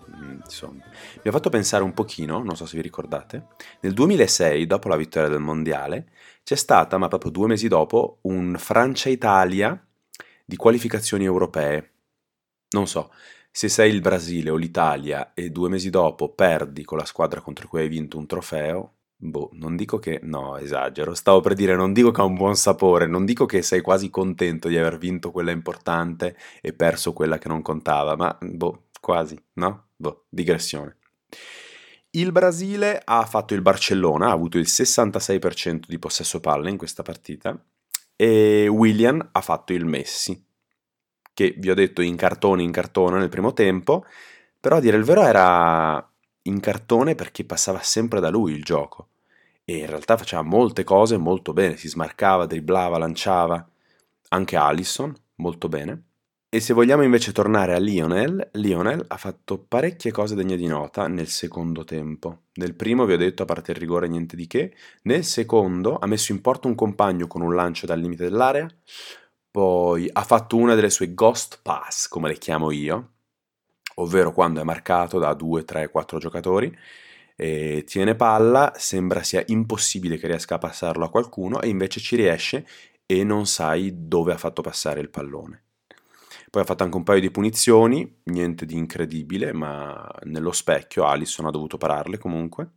insomma. 0.45 0.85
Mi 0.85 1.23
ha 1.29 1.31
fatto 1.31 1.51
pensare 1.51 1.83
un 1.83 1.95
pochino, 1.95 2.43
non 2.43 2.57
so 2.57 2.67
se 2.67 2.77
vi 2.77 2.83
ricordate, 2.83 3.49
nel 3.81 3.93
2006, 3.95 4.67
dopo 4.67 4.89
la 4.89 4.97
vittoria 4.97 5.29
del 5.29 5.41
Mondiale, 5.41 6.11
c'è 6.43 6.57
stata, 6.57 6.99
ma 6.99 7.09
proprio 7.09 7.31
due 7.31 7.49
mesi 7.49 7.69
dopo, 7.69 8.19
un 8.23 8.57
Francia-Italia 8.59 9.87
di 10.45 10.57
qualificazioni 10.57 11.25
europee. 11.25 11.93
Non 12.71 12.87
so, 12.87 13.11
se 13.51 13.69
sei 13.69 13.93
il 13.93 14.01
Brasile 14.01 14.51
o 14.51 14.57
l'Italia 14.57 15.33
e 15.33 15.51
due 15.51 15.69
mesi 15.69 15.89
dopo 15.89 16.31
perdi 16.35 16.85
con 16.85 16.99
la 16.99 17.05
squadra 17.05 17.41
contro 17.41 17.69
cui 17.69 17.81
hai 17.81 17.89
vinto 17.89 18.19
un 18.19 18.27
trofeo, 18.27 18.95
boh, 19.17 19.51
non 19.53 19.77
dico 19.77 19.99
che, 19.99 20.21
no, 20.23 20.57
esagero, 20.57 21.15
stavo 21.15 21.41
per 21.41 21.55
dire, 21.55 21.77
non 21.77 21.93
dico 21.93 22.11
che 22.11 22.21
ha 22.21 22.25
un 22.25 22.35
buon 22.35 22.57
sapore, 22.57 23.07
non 23.07 23.25
dico 23.25 23.47
che 23.47 23.63
sei 23.63 23.81
quasi 23.81 24.11
contento 24.11 24.69
di 24.69 24.77
aver 24.77 24.99
vinto 24.99 25.31
quella 25.31 25.51
importante 25.51 26.37
e 26.61 26.73
perso 26.73 27.13
quella 27.13 27.39
che 27.39 27.49
non 27.49 27.63
contava, 27.63 28.17
ma 28.17 28.37
boh, 28.41 28.87
quasi, 29.01 29.41
no? 29.55 29.84
Boh, 29.97 30.25
digressione. 30.29 30.97
Il 32.11 32.31
Brasile 32.31 33.01
ha 33.05 33.25
fatto 33.27 33.55
il 33.55 33.63
Barcellona, 33.63 34.29
ha 34.29 34.33
avuto 34.33 34.59
il 34.59 34.67
66% 34.69 35.87
di 35.87 35.99
possesso 35.99 36.41
palle 36.41 36.71
in 36.71 36.77
questa 36.77 37.03
partita 37.03 37.61
e 38.15 38.69
William 38.69 39.29
ha 39.33 39.41
fatto 39.41 39.73
il 39.73 39.85
Messi, 39.85 40.41
che 41.33 41.55
vi 41.59 41.71
ho 41.71 41.75
detto 41.75 42.03
in 42.03 42.15
cartone 42.15 42.63
in 42.63 42.71
cartone 42.71 43.19
nel 43.19 43.29
primo 43.29 43.53
tempo, 43.53 44.05
però 44.61 44.77
a 44.77 44.81
dire 44.81 44.97
il 44.97 45.03
vero 45.03 45.23
era 45.23 46.09
in 46.43 46.61
cartone 46.61 47.15
perché 47.17 47.45
passava 47.45 47.81
sempre 47.81 48.21
da 48.21 48.31
lui 48.31 48.53
il 48.53 48.63
gioco 48.63 49.09
e 49.65 49.79
in 49.79 49.87
realtà 49.87 50.17
faceva 50.17 50.43
molte 50.43 50.85
cose 50.85 51.17
molto 51.17 51.53
bene, 51.53 51.77
si 51.77 51.89
smarcava, 51.89 52.47
dribblava, 52.47 52.99
lanciava, 52.99 53.67
anche 54.29 54.57
Allison 54.57 55.15
molto 55.37 55.69
bene. 55.69 56.04
E 56.55 56.61
se 56.61 56.73
vogliamo 56.73 57.03
invece 57.03 57.33
tornare 57.33 57.75
a 57.75 57.81
Lionel, 57.81 58.51
Lionel 58.53 59.05
ha 59.09 59.17
fatto 59.17 59.59
parecchie 59.59 60.13
cose 60.13 60.37
degne 60.37 60.57
di 60.57 60.69
nota 60.69 61.09
nel 61.09 61.27
secondo 61.27 61.83
tempo. 61.83 62.43
Nel 62.55 62.77
primo 62.77 63.07
vi 63.07 63.15
ho 63.15 63.17
detto, 63.17 63.43
a 63.43 63.45
parte 63.45 63.73
il 63.73 63.79
rigore, 63.79 64.07
niente 64.07 64.37
di 64.37 64.47
che. 64.47 64.73
Nel 65.03 65.25
secondo 65.25 65.99
ha 65.99 66.07
messo 66.07 66.31
in 66.31 66.41
porto 66.41 66.69
un 66.69 66.77
compagno 66.77 67.27
con 67.27 67.43
un 67.43 67.57
lancio 67.57 67.87
dal 67.87 67.99
limite 67.99 68.23
dell'area, 68.23 68.73
poi 69.51 70.09
ha 70.13 70.23
fatto 70.23 70.57
una 70.57 70.77
delle 70.77 70.91
sue 70.91 71.13
ghost 71.13 71.59
pass, 71.61 72.07
come 72.07 72.29
le 72.29 72.39
chiamo 72.39 72.71
io, 72.71 73.15
ovvero 73.97 74.31
quando 74.31 74.61
è 74.61 74.63
marcato 74.63 75.19
da 75.19 75.35
2, 75.35 75.65
3, 75.65 75.89
4 75.89 76.19
giocatori, 76.21 76.73
tiene 77.35 78.15
palla, 78.15 78.73
sembra 78.77 79.25
sia 79.25 79.43
impossibile 79.49 80.19
che 80.19 80.29
riesca 80.29 80.55
a 80.55 80.59
passarlo 80.59 81.05
a 81.05 81.11
qualcuno 81.11 81.61
e 81.61 81.67
invece 81.67 81.99
ci 81.99 82.15
riesce 82.15 82.65
e 83.07 83.25
non 83.25 83.45
sai 83.47 84.07
dove 84.07 84.33
ha 84.33 84.39
fatto 84.39 84.63
passare 84.63 85.01
il 85.01 85.11
pallone. 85.11 85.64
Poi 86.55 86.63
ha 86.63 86.67
fatto 86.67 86.85
anche 86.85 86.97
un 86.97 87.03
paio 87.03 87.19
di 87.19 87.33
punizioni, 87.33 88.21
niente 88.27 88.65
di 88.65 88.77
incredibile, 88.77 89.53
ma 89.53 90.09
nello 90.23 90.53
specchio 90.53 91.05
Alisson 91.05 91.47
ha 91.47 91.51
dovuto 91.51 91.79
pararle 91.79 92.17
comunque. 92.17 92.75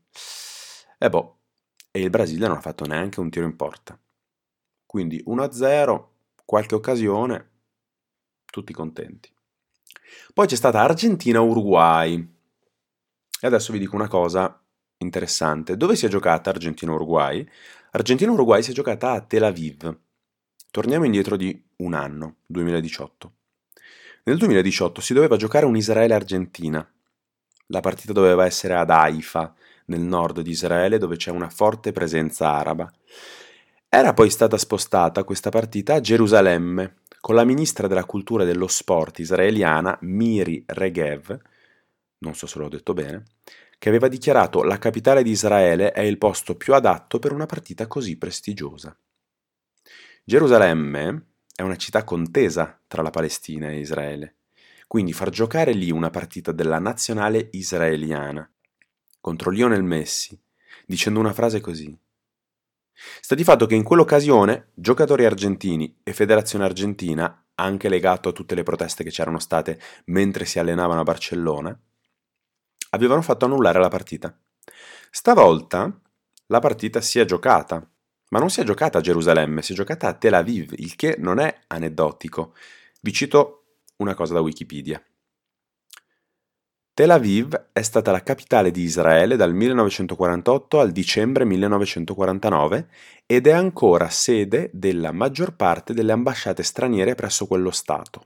E 0.98 1.07
boh, 1.12 1.41
e 1.91 2.01
il 2.01 2.10
Brasile 2.10 2.48
non 2.48 2.57
ha 2.57 2.60
fatto 2.60 2.88
neanche 2.88 3.19
un 3.19 3.29
tiro 3.29 3.46
in 3.46 3.55
porta. 3.55 3.96
Quindi 4.84 5.24
1-0 5.27 6.05
qualche 6.43 6.74
occasione, 6.74 7.50
tutti 8.46 8.74
contenti. 8.74 9.31
Poi 10.34 10.48
c'è 10.48 10.55
stata 10.55 10.81
Argentina-Uruguay. 10.81 12.36
E 13.39 13.46
adesso 13.46 13.72
vi 13.72 13.77
dico 13.77 13.96
una 13.96 14.07
cosa 14.07 14.60
interessante. 14.98 15.77
Dove 15.77 15.96
si 15.96 16.07
è 16.07 16.10
giocata 16.10 16.50
Argentina-Uruguay? 16.50 17.48
Argentina-Uruguay 17.91 18.63
si 18.63 18.72
è 18.72 18.74
giocata 18.74 19.12
a 19.12 19.22
Tel 19.22 19.43
Aviv. 19.43 20.00
Torniamo 20.72 21.05
indietro 21.05 21.38
di 21.38 21.63
un 21.75 21.93
anno, 21.93 22.38
2018. 22.48 23.37
Nel 24.27 24.38
2018 24.39 25.00
si 25.00 25.13
doveva 25.13 25.38
giocare 25.38 25.65
un 25.65 25.77
Israele-Argentina. 25.77 26.86
La 27.67 27.79
partita 27.79 28.12
doveva 28.12 28.46
essere 28.46 28.75
ad 28.75 28.89
Haifa, 28.89 29.55
nel 29.86 30.01
nord 30.01 30.41
di 30.41 30.50
Israele, 30.50 30.98
dove 30.98 31.15
c'è 31.15 31.31
una 31.31 31.48
forte 31.48 31.93
presenza 31.93 32.51
araba. 32.51 32.91
Era 33.88 34.13
poi 34.13 34.29
stata 34.29 34.57
spostata 34.57 35.24
questa 35.24 35.50
partita 35.50 35.93
a 35.93 36.01
Gerusalemme, 36.01 36.98
con 37.22 37.36
la 37.36 37.46
ministra 37.46 37.88
della 37.88 38.03
cultura 38.03 38.43
e 38.43 38.46
dello 38.46 38.67
sport 38.67 39.19
israeliana 39.19 39.98
Miri 40.01 40.62
Regev, 40.67 41.39
non 42.17 42.36
so 42.36 42.48
se 42.48 42.60
l'ho 42.60 42.67
detto 42.67 42.93
bene, 42.93 43.24
che 43.79 43.88
aveva 43.88 44.10
dichiarato 44.10 44.62
la 44.62 44.77
capitale 44.77 45.24
di 45.24 45.31
Israele 45.31 45.93
è 45.93 46.01
il 46.01 46.17
posto 46.17 46.57
più 46.57 46.74
adatto 46.74 47.17
per 47.19 47.31
una 47.31 47.46
partita 47.46 47.88
così 47.88 48.17
prestigiosa. 48.17 48.93
Gerusalemme 50.25 51.26
è 51.57 51.63
una 51.63 51.75
città 51.75 52.03
contesa 52.03 52.79
tra 52.85 53.01
la 53.01 53.09
Palestina 53.09 53.69
e 53.69 53.79
Israele, 53.79 54.35
quindi 54.85 55.11
far 55.11 55.31
giocare 55.31 55.71
lì 55.71 55.89
una 55.89 56.11
partita 56.11 56.51
della 56.51 56.77
nazionale 56.77 57.49
israeliana 57.53 58.47
contro 59.19 59.49
Lionel 59.49 59.81
Messi, 59.81 60.39
dicendo 60.85 61.19
una 61.19 61.33
frase 61.33 61.59
così. 61.59 61.99
Sta 62.93 63.33
di 63.33 63.43
fatto 63.43 63.65
che 63.65 63.73
in 63.73 63.81
quell'occasione 63.81 64.69
giocatori 64.75 65.25
argentini 65.25 65.97
e 66.03 66.13
federazione 66.13 66.63
argentina, 66.63 67.47
anche 67.55 67.89
legato 67.89 68.29
a 68.29 68.33
tutte 68.33 68.53
le 68.53 68.61
proteste 68.61 69.03
che 69.03 69.09
c'erano 69.09 69.39
state 69.39 69.81
mentre 70.05 70.45
si 70.45 70.59
allenavano 70.59 70.99
a 70.99 71.05
Barcellona, 71.05 71.75
avevano 72.91 73.23
fatto 73.23 73.45
annullare 73.45 73.79
la 73.79 73.89
partita. 73.89 74.39
Stavolta 75.09 75.99
la 76.45 76.59
partita 76.59 77.01
si 77.01 77.17
è 77.17 77.25
giocata, 77.25 77.83
ma 78.29 78.39
non 78.39 78.50
si 78.50 78.62
è 78.62 78.63
giocata 78.63 78.98
a 78.98 79.01
Gerusalemme, 79.01 79.62
si 79.62 79.74
è 79.74 79.75
giocata 79.75 80.07
a 80.07 80.13
Tel 80.13 80.34
Aviv, 80.34 80.74
il 80.77 80.96
che 80.96 81.15
non 81.19 81.39
è 81.39 81.62
aneddotico. 81.67 82.53
Vi 83.01 83.13
cito 83.13 83.63
una 83.98 84.13
cosa 84.13 84.34
da 84.34 84.41
Wikipedia. 84.41 85.01
Tel 86.93 87.12
Aviv 87.12 87.53
è 87.74 87.81
stata 87.84 88.12
la 88.12 88.24
capitale 88.24 88.72
di 88.72 88.81
Israele 88.81 89.36
dal 89.36 89.53
1948 89.53 90.79
al 90.79 90.91
dicembre 90.91 91.46
1949 91.46 92.89
ed 93.27 93.46
è 93.46 93.51
ancora 93.51 94.10
sede 94.10 94.72
della 94.74 95.12
maggior 95.12 95.55
parte 95.55 95.93
delle 95.93 96.12
ambasciate 96.12 96.63
straniere 96.63 97.13
presso 97.13 97.46
quello 97.46 97.69
Stato. 97.69 98.25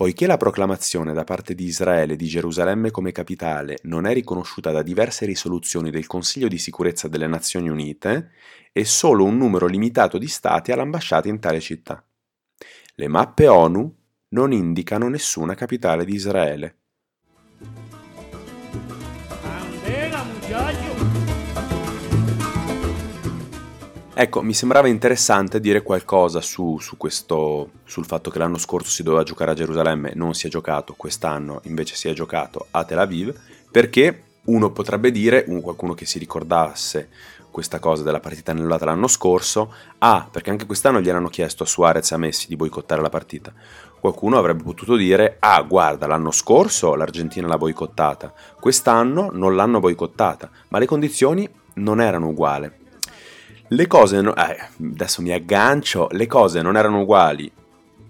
Poiché 0.00 0.26
la 0.26 0.38
proclamazione 0.38 1.12
da 1.12 1.24
parte 1.24 1.54
di 1.54 1.66
Israele 1.66 2.16
di 2.16 2.24
Gerusalemme 2.24 2.90
come 2.90 3.12
capitale 3.12 3.80
non 3.82 4.06
è 4.06 4.14
riconosciuta 4.14 4.70
da 4.70 4.80
diverse 4.80 5.26
risoluzioni 5.26 5.90
del 5.90 6.06
Consiglio 6.06 6.48
di 6.48 6.56
sicurezza 6.56 7.06
delle 7.06 7.26
Nazioni 7.26 7.68
Unite, 7.68 8.30
e 8.72 8.86
solo 8.86 9.24
un 9.24 9.36
numero 9.36 9.66
limitato 9.66 10.16
di 10.16 10.26
stati 10.26 10.72
ha 10.72 10.76
l'ambasciata 10.76 11.28
in 11.28 11.38
tale 11.38 11.60
città. 11.60 12.02
Le 12.94 13.08
mappe 13.08 13.46
ONU 13.46 13.94
non 14.28 14.52
indicano 14.52 15.06
nessuna 15.10 15.54
capitale 15.54 16.06
di 16.06 16.14
Israele. 16.14 16.76
Ecco, 24.22 24.42
mi 24.42 24.52
sembrava 24.52 24.86
interessante 24.86 25.60
dire 25.60 25.80
qualcosa 25.80 26.42
su, 26.42 26.76
su, 26.78 26.98
questo, 26.98 27.70
sul 27.84 28.04
fatto 28.04 28.28
che 28.28 28.38
l'anno 28.38 28.58
scorso 28.58 28.90
si 28.90 29.02
doveva 29.02 29.22
giocare 29.22 29.52
a 29.52 29.54
Gerusalemme, 29.54 30.12
non 30.14 30.34
si 30.34 30.46
è 30.46 30.50
giocato, 30.50 30.92
quest'anno 30.94 31.62
invece 31.64 31.94
si 31.94 32.06
è 32.06 32.12
giocato 32.12 32.66
a 32.72 32.84
Tel 32.84 32.98
Aviv, 32.98 33.34
perché 33.70 34.24
uno 34.44 34.72
potrebbe 34.72 35.10
dire, 35.10 35.46
qualcuno 35.62 35.94
che 35.94 36.04
si 36.04 36.18
ricordasse 36.18 37.08
questa 37.50 37.78
cosa 37.78 38.02
della 38.02 38.20
partita 38.20 38.50
annullata 38.50 38.84
l'anno 38.84 39.08
scorso, 39.08 39.72
ah, 39.96 40.28
perché 40.30 40.50
anche 40.50 40.66
quest'anno 40.66 41.00
gli 41.00 41.08
hanno 41.08 41.30
chiesto 41.30 41.62
a 41.62 41.66
Suarez 41.66 42.10
e 42.10 42.14
a 42.14 42.18
Messi 42.18 42.46
di 42.46 42.56
boicottare 42.56 43.00
la 43.00 43.08
partita. 43.08 43.54
Qualcuno 43.98 44.36
avrebbe 44.36 44.64
potuto 44.64 44.96
dire, 44.96 45.38
ah, 45.38 45.62
guarda, 45.62 46.06
l'anno 46.06 46.30
scorso 46.30 46.94
l'Argentina 46.94 47.46
l'ha 47.46 47.56
boicottata, 47.56 48.34
quest'anno 48.60 49.30
non 49.32 49.56
l'hanno 49.56 49.80
boicottata, 49.80 50.50
ma 50.68 50.78
le 50.78 50.84
condizioni 50.84 51.48
non 51.76 52.02
erano 52.02 52.28
uguali. 52.28 52.79
Le 53.72 53.86
cose, 53.86 54.20
no- 54.20 54.34
eh, 54.34 54.58
adesso 54.82 55.22
mi 55.22 55.30
aggancio, 55.30 56.08
le 56.10 56.26
cose 56.26 56.60
non 56.60 56.76
erano 56.76 57.02
uguali, 57.02 57.48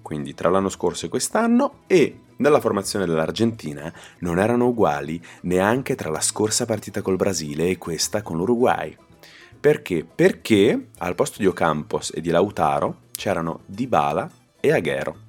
quindi 0.00 0.32
tra 0.32 0.48
l'anno 0.48 0.70
scorso 0.70 1.04
e 1.04 1.10
quest'anno, 1.10 1.80
e 1.86 2.20
nella 2.36 2.60
formazione 2.60 3.04
dell'Argentina 3.04 3.92
non 4.20 4.38
erano 4.38 4.68
uguali 4.68 5.22
neanche 5.42 5.96
tra 5.96 6.08
la 6.08 6.22
scorsa 6.22 6.64
partita 6.64 7.02
col 7.02 7.16
Brasile 7.16 7.68
e 7.68 7.76
questa 7.76 8.22
con 8.22 8.38
l'Uruguay. 8.38 8.96
Perché? 9.60 10.02
Perché 10.02 10.88
al 10.96 11.14
posto 11.14 11.36
di 11.38 11.46
Ocampos 11.46 12.12
e 12.14 12.22
di 12.22 12.30
Lautaro 12.30 13.08
c'erano 13.12 13.60
Dybala 13.66 14.30
e 14.60 14.72
Aguero. 14.72 15.28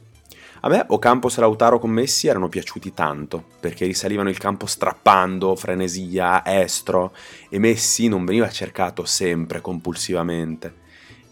A 0.64 0.70
me 0.70 0.86
Ocampos 0.90 1.38
e 1.38 1.40
Lautaro 1.40 1.80
con 1.80 1.90
Messi 1.90 2.28
erano 2.28 2.48
piaciuti 2.48 2.94
tanto, 2.94 3.46
perché 3.60 3.88
risalivano 3.88 4.30
il 4.30 4.38
campo 4.38 4.68
strappando, 4.68 5.56
frenesia, 5.56 6.46
estro, 6.46 7.14
e 7.50 7.58
Messi 7.58 8.08
non 8.08 8.26
veniva 8.26 8.48
cercato 8.48 9.04
sempre, 9.04 9.60
compulsivamente. 9.60 10.72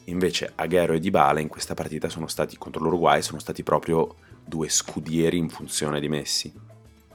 Invece 0.05 0.51
Aguero 0.55 0.93
e 0.93 0.99
Dybala 0.99 1.41
in 1.41 1.47
questa 1.47 1.75
partita 1.75 2.09
sono 2.09 2.25
stati 2.25 2.57
contro 2.57 2.81
l'Uruguay, 2.81 3.21
sono 3.21 3.37
stati 3.37 3.61
proprio 3.61 4.15
due 4.43 4.67
scudieri 4.67 5.37
in 5.37 5.49
funzione 5.49 5.99
di 5.99 6.09
Messi. 6.09 6.51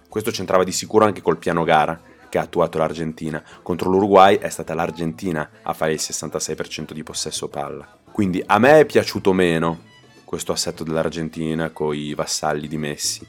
Questo 0.09 0.31
c'entrava 0.31 0.63
di 0.63 0.71
sicuro 0.71 1.07
anche 1.07 1.21
col 1.21 1.39
piano 1.39 1.65
gara 1.65 2.01
che 2.29 2.39
ha 2.39 2.43
attuato 2.43 2.79
l'Argentina. 2.79 3.43
Contro 3.61 3.91
l'Uruguay 3.91 4.39
è 4.39 4.51
stata 4.51 4.73
l'Argentina 4.75 5.51
a 5.63 5.73
fare 5.73 5.95
il 5.95 6.01
66% 6.01 6.93
di 6.93 7.03
possesso 7.03 7.49
palla. 7.49 7.99
Quindi 8.13 8.41
a 8.47 8.61
me 8.61 8.79
è 8.79 8.85
piaciuto 8.85 9.33
meno 9.33 9.93
questo 10.35 10.51
assetto 10.51 10.83
dell'Argentina 10.83 11.71
con 11.71 11.95
i 11.95 12.13
vassalli 12.13 12.67
di 12.67 12.77
Messi. 12.77 13.25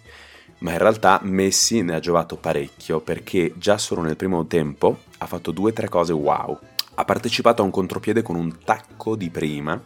Ma 0.60 0.72
in 0.72 0.80
realtà 0.80 1.20
Messi 1.22 1.84
ne 1.84 1.94
ha 1.94 2.00
giovato 2.00 2.36
parecchio 2.36 3.00
perché 3.00 3.54
già 3.58 3.78
solo 3.78 4.02
nel 4.02 4.16
primo 4.16 4.48
tempo 4.48 5.02
ha 5.20 5.28
fatto 5.28 5.52
due 5.52 5.70
o 5.70 5.74
tre 5.74 5.88
cose 5.88 6.14
wow. 6.14 6.58
Ha 6.96 7.06
partecipato 7.06 7.62
a 7.62 7.66
un 7.66 7.70
contropiede 7.70 8.24
con 8.24 8.36
un 8.36 8.58
tacco 8.64 9.16
di 9.16 9.30
prima, 9.30 9.80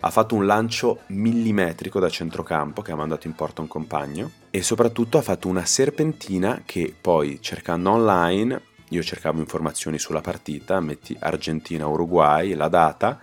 ha 0.00 0.10
fatto 0.10 0.34
un 0.34 0.44
lancio 0.44 1.00
millimetrico 1.06 1.98
da 1.98 2.10
centrocampo 2.10 2.82
che 2.82 2.92
ha 2.92 2.96
mandato 2.96 3.26
in 3.26 3.34
porta 3.34 3.62
un 3.62 3.68
compagno 3.68 4.30
e 4.50 4.62
soprattutto 4.62 5.16
ha 5.16 5.22
fatto 5.22 5.48
una 5.48 5.64
serpentina 5.64 6.60
che 6.66 6.94
poi 7.00 7.40
cercando 7.40 7.92
online, 7.92 8.60
io 8.90 9.02
cercavo 9.02 9.38
informazioni 9.38 9.98
sulla 9.98 10.20
partita, 10.20 10.78
metti 10.80 11.16
Argentina-Uruguay, 11.18 12.52
la 12.52 12.68
data, 12.68 13.18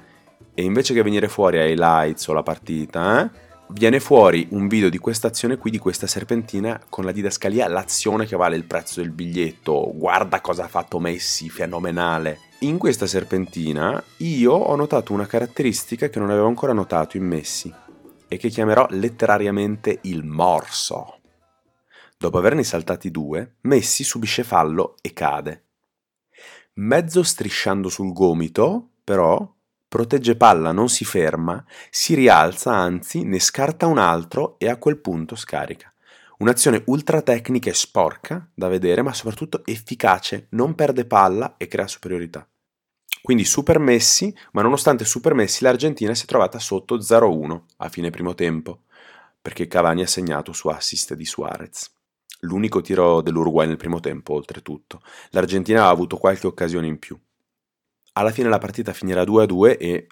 e 0.55 0.63
invece 0.63 0.93
che 0.93 1.03
venire 1.03 1.27
fuori 1.27 1.59
ai 1.59 1.75
lights 1.77 2.27
o 2.27 2.33
la 2.33 2.41
partita, 2.41 3.23
eh, 3.23 3.43
viene 3.67 3.99
fuori 3.99 4.47
un 4.51 4.67
video 4.67 4.89
di 4.89 4.97
questa 4.97 5.27
azione 5.27 5.57
qui, 5.57 5.69
di 5.69 5.77
questa 5.77 6.07
serpentina, 6.07 6.81
con 6.89 7.03
la 7.03 7.11
didascalia, 7.11 7.67
l'azione 7.67 8.25
che 8.25 8.35
vale 8.35 8.55
il 8.55 8.63
prezzo 8.63 9.01
del 9.01 9.11
biglietto, 9.11 9.91
guarda 9.93 10.41
cosa 10.41 10.63
ha 10.63 10.67
fatto 10.69 10.99
Messi, 10.99 11.49
fenomenale. 11.49 12.39
In 12.59 12.77
questa 12.77 13.05
serpentina 13.05 14.01
io 14.17 14.53
ho 14.53 14.75
notato 14.75 15.13
una 15.13 15.27
caratteristica 15.27 16.07
che 16.07 16.19
non 16.19 16.29
avevo 16.29 16.47
ancora 16.47 16.73
notato 16.73 17.17
in 17.17 17.25
Messi 17.25 17.71
e 18.27 18.37
che 18.37 18.49
chiamerò 18.49 18.87
letterariamente 18.91 19.99
il 20.03 20.23
morso. 20.23 21.19
Dopo 22.17 22.37
averne 22.37 22.63
saltati 22.63 23.11
due, 23.11 23.57
Messi 23.61 24.03
subisce 24.03 24.43
fallo 24.43 24.95
e 25.01 25.11
cade. 25.11 25.63
Mezzo 26.75 27.23
strisciando 27.23 27.89
sul 27.89 28.13
gomito, 28.13 28.89
però, 29.03 29.54
protegge 29.95 30.35
palla, 30.35 30.73
non 30.73 30.89
si 30.89 31.05
ferma, 31.05 31.63
si 31.89 32.15
rialza, 32.15 32.73
anzi 32.73 33.23
ne 33.23 33.39
scarta 33.39 33.85
un 33.85 33.97
altro 33.97 34.59
e 34.59 34.67
a 34.67 34.75
quel 34.75 34.97
punto 34.97 35.37
scarica. 35.37 35.89
Un'azione 36.39 36.83
ultra 36.87 37.21
tecnica 37.21 37.69
e 37.69 37.73
sporca 37.73 38.45
da 38.53 38.67
vedere, 38.67 39.01
ma 39.03 39.13
soprattutto 39.13 39.61
efficace, 39.63 40.47
non 40.49 40.75
perde 40.75 41.05
palla 41.05 41.55
e 41.55 41.69
crea 41.69 41.87
superiorità. 41.87 42.45
Quindi 43.21 43.45
super 43.45 43.79
Messi, 43.79 44.35
ma 44.51 44.61
nonostante 44.61 45.05
super 45.05 45.33
Messi 45.33 45.63
l'Argentina 45.63 46.13
si 46.13 46.23
è 46.23 46.27
trovata 46.27 46.59
sotto 46.59 46.97
0-1 46.97 47.61
a 47.77 47.87
fine 47.87 48.09
primo 48.09 48.35
tempo, 48.35 48.81
perché 49.41 49.67
Cavani 49.67 50.01
ha 50.01 50.07
segnato 50.07 50.51
su 50.51 50.67
assist 50.67 51.13
di 51.13 51.23
Suarez. 51.23 51.89
L'unico 52.41 52.81
tiro 52.81 53.21
dell'Uruguay 53.21 53.65
nel 53.65 53.77
primo 53.77 54.01
tempo, 54.01 54.33
oltretutto. 54.33 54.99
L'Argentina 55.29 55.85
ha 55.85 55.89
avuto 55.89 56.17
qualche 56.17 56.47
occasione 56.47 56.87
in 56.87 56.99
più. 56.99 57.17
Alla 58.17 58.31
fine 58.31 58.47
la 58.47 58.59
partita 58.59 58.93
finirà 58.93 59.23
2-2 59.23 59.77
e 59.77 60.07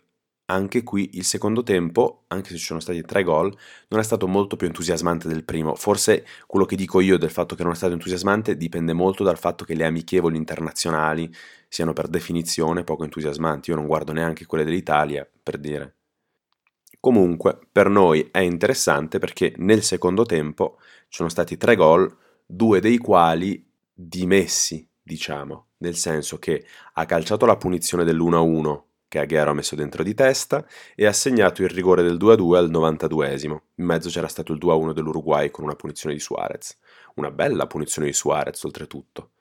anche 0.48 0.84
qui 0.84 1.12
il 1.14 1.24
secondo 1.24 1.64
tempo, 1.64 2.26
anche 2.28 2.50
se 2.50 2.58
ci 2.58 2.66
sono 2.66 2.82
stati 2.82 3.02
tre 3.02 3.24
gol, 3.24 3.56
non 3.88 4.02
è 4.02 4.04
stato 4.04 4.28
molto 4.28 4.58
più 4.58 4.68
entusiasmante 4.68 5.30
del 5.30 5.46
primo. 5.46 5.74
Forse 5.76 6.26
quello 6.46 6.66
che 6.66 6.76
dico 6.76 7.00
io 7.00 7.18
del 7.18 7.30
fatto 7.30 7.56
che 7.56 7.64
non 7.64 7.72
è 7.72 7.76
stato 7.76 7.94
entusiasmante 7.94 8.58
dipende 8.58 8.92
molto 8.92 9.24
dal 9.24 9.38
fatto 9.38 9.64
che 9.64 9.74
le 9.74 9.86
amichevoli 9.86 10.36
internazionali 10.36 11.34
siano 11.70 11.94
per 11.94 12.10
definizione 12.10 12.84
poco 12.84 13.06
entusiasmanti. 13.06 13.70
Io 13.70 13.78
non 13.78 13.88
guardo 13.88 14.12
neanche 14.12 14.46
quelle 14.46 14.66
dell'Italia, 14.66 15.26
per 15.42 15.58
dire. 15.58 15.96
Comunque, 17.00 17.58
per 17.72 17.88
noi 17.88 18.28
è 18.32 18.40
interessante 18.40 19.18
perché 19.18 19.54
nel 19.58 19.82
secondo 19.82 20.26
tempo 20.26 20.78
ci 21.08 21.18
sono 21.18 21.30
stati 21.30 21.56
tre 21.56 21.78
gol, 21.78 22.14
due 22.46 22.82
dei 22.82 22.98
quali 22.98 23.66
dimessi, 23.94 24.86
diciamo 25.02 25.68
nel 25.84 25.96
senso 25.96 26.40
che 26.40 26.66
ha 26.94 27.06
calciato 27.06 27.46
la 27.46 27.58
punizione 27.58 28.06
dell'1-1 28.06 28.82
che 29.10 29.20
Aguero 29.20 29.52
ha 29.52 29.54
messo 29.54 29.76
dentro 29.76 30.02
di 30.02 30.16
testa 30.16 30.66
e 30.96 31.06
ha 31.06 31.14
segnato 31.14 31.62
il 31.62 31.70
rigore 31.70 32.02
del 32.02 32.18
2-2 32.18 32.56
al 32.56 32.72
92esimo. 32.72 33.58
In 33.76 33.86
mezzo 33.86 34.10
c'era 34.10 34.28
stato 34.28 34.54
il 34.54 34.58
2-1 34.58 34.92
dell'Uruguay 34.92 35.52
con 35.52 35.66
una 35.66 35.76
punizione 35.76 36.16
di 36.16 36.20
Suarez. 36.20 36.80
Una 37.16 37.30
bella 37.30 37.68
punizione 37.68 38.08
di 38.08 38.14
Suarez 38.14 38.64
oltretutto. 38.64 39.34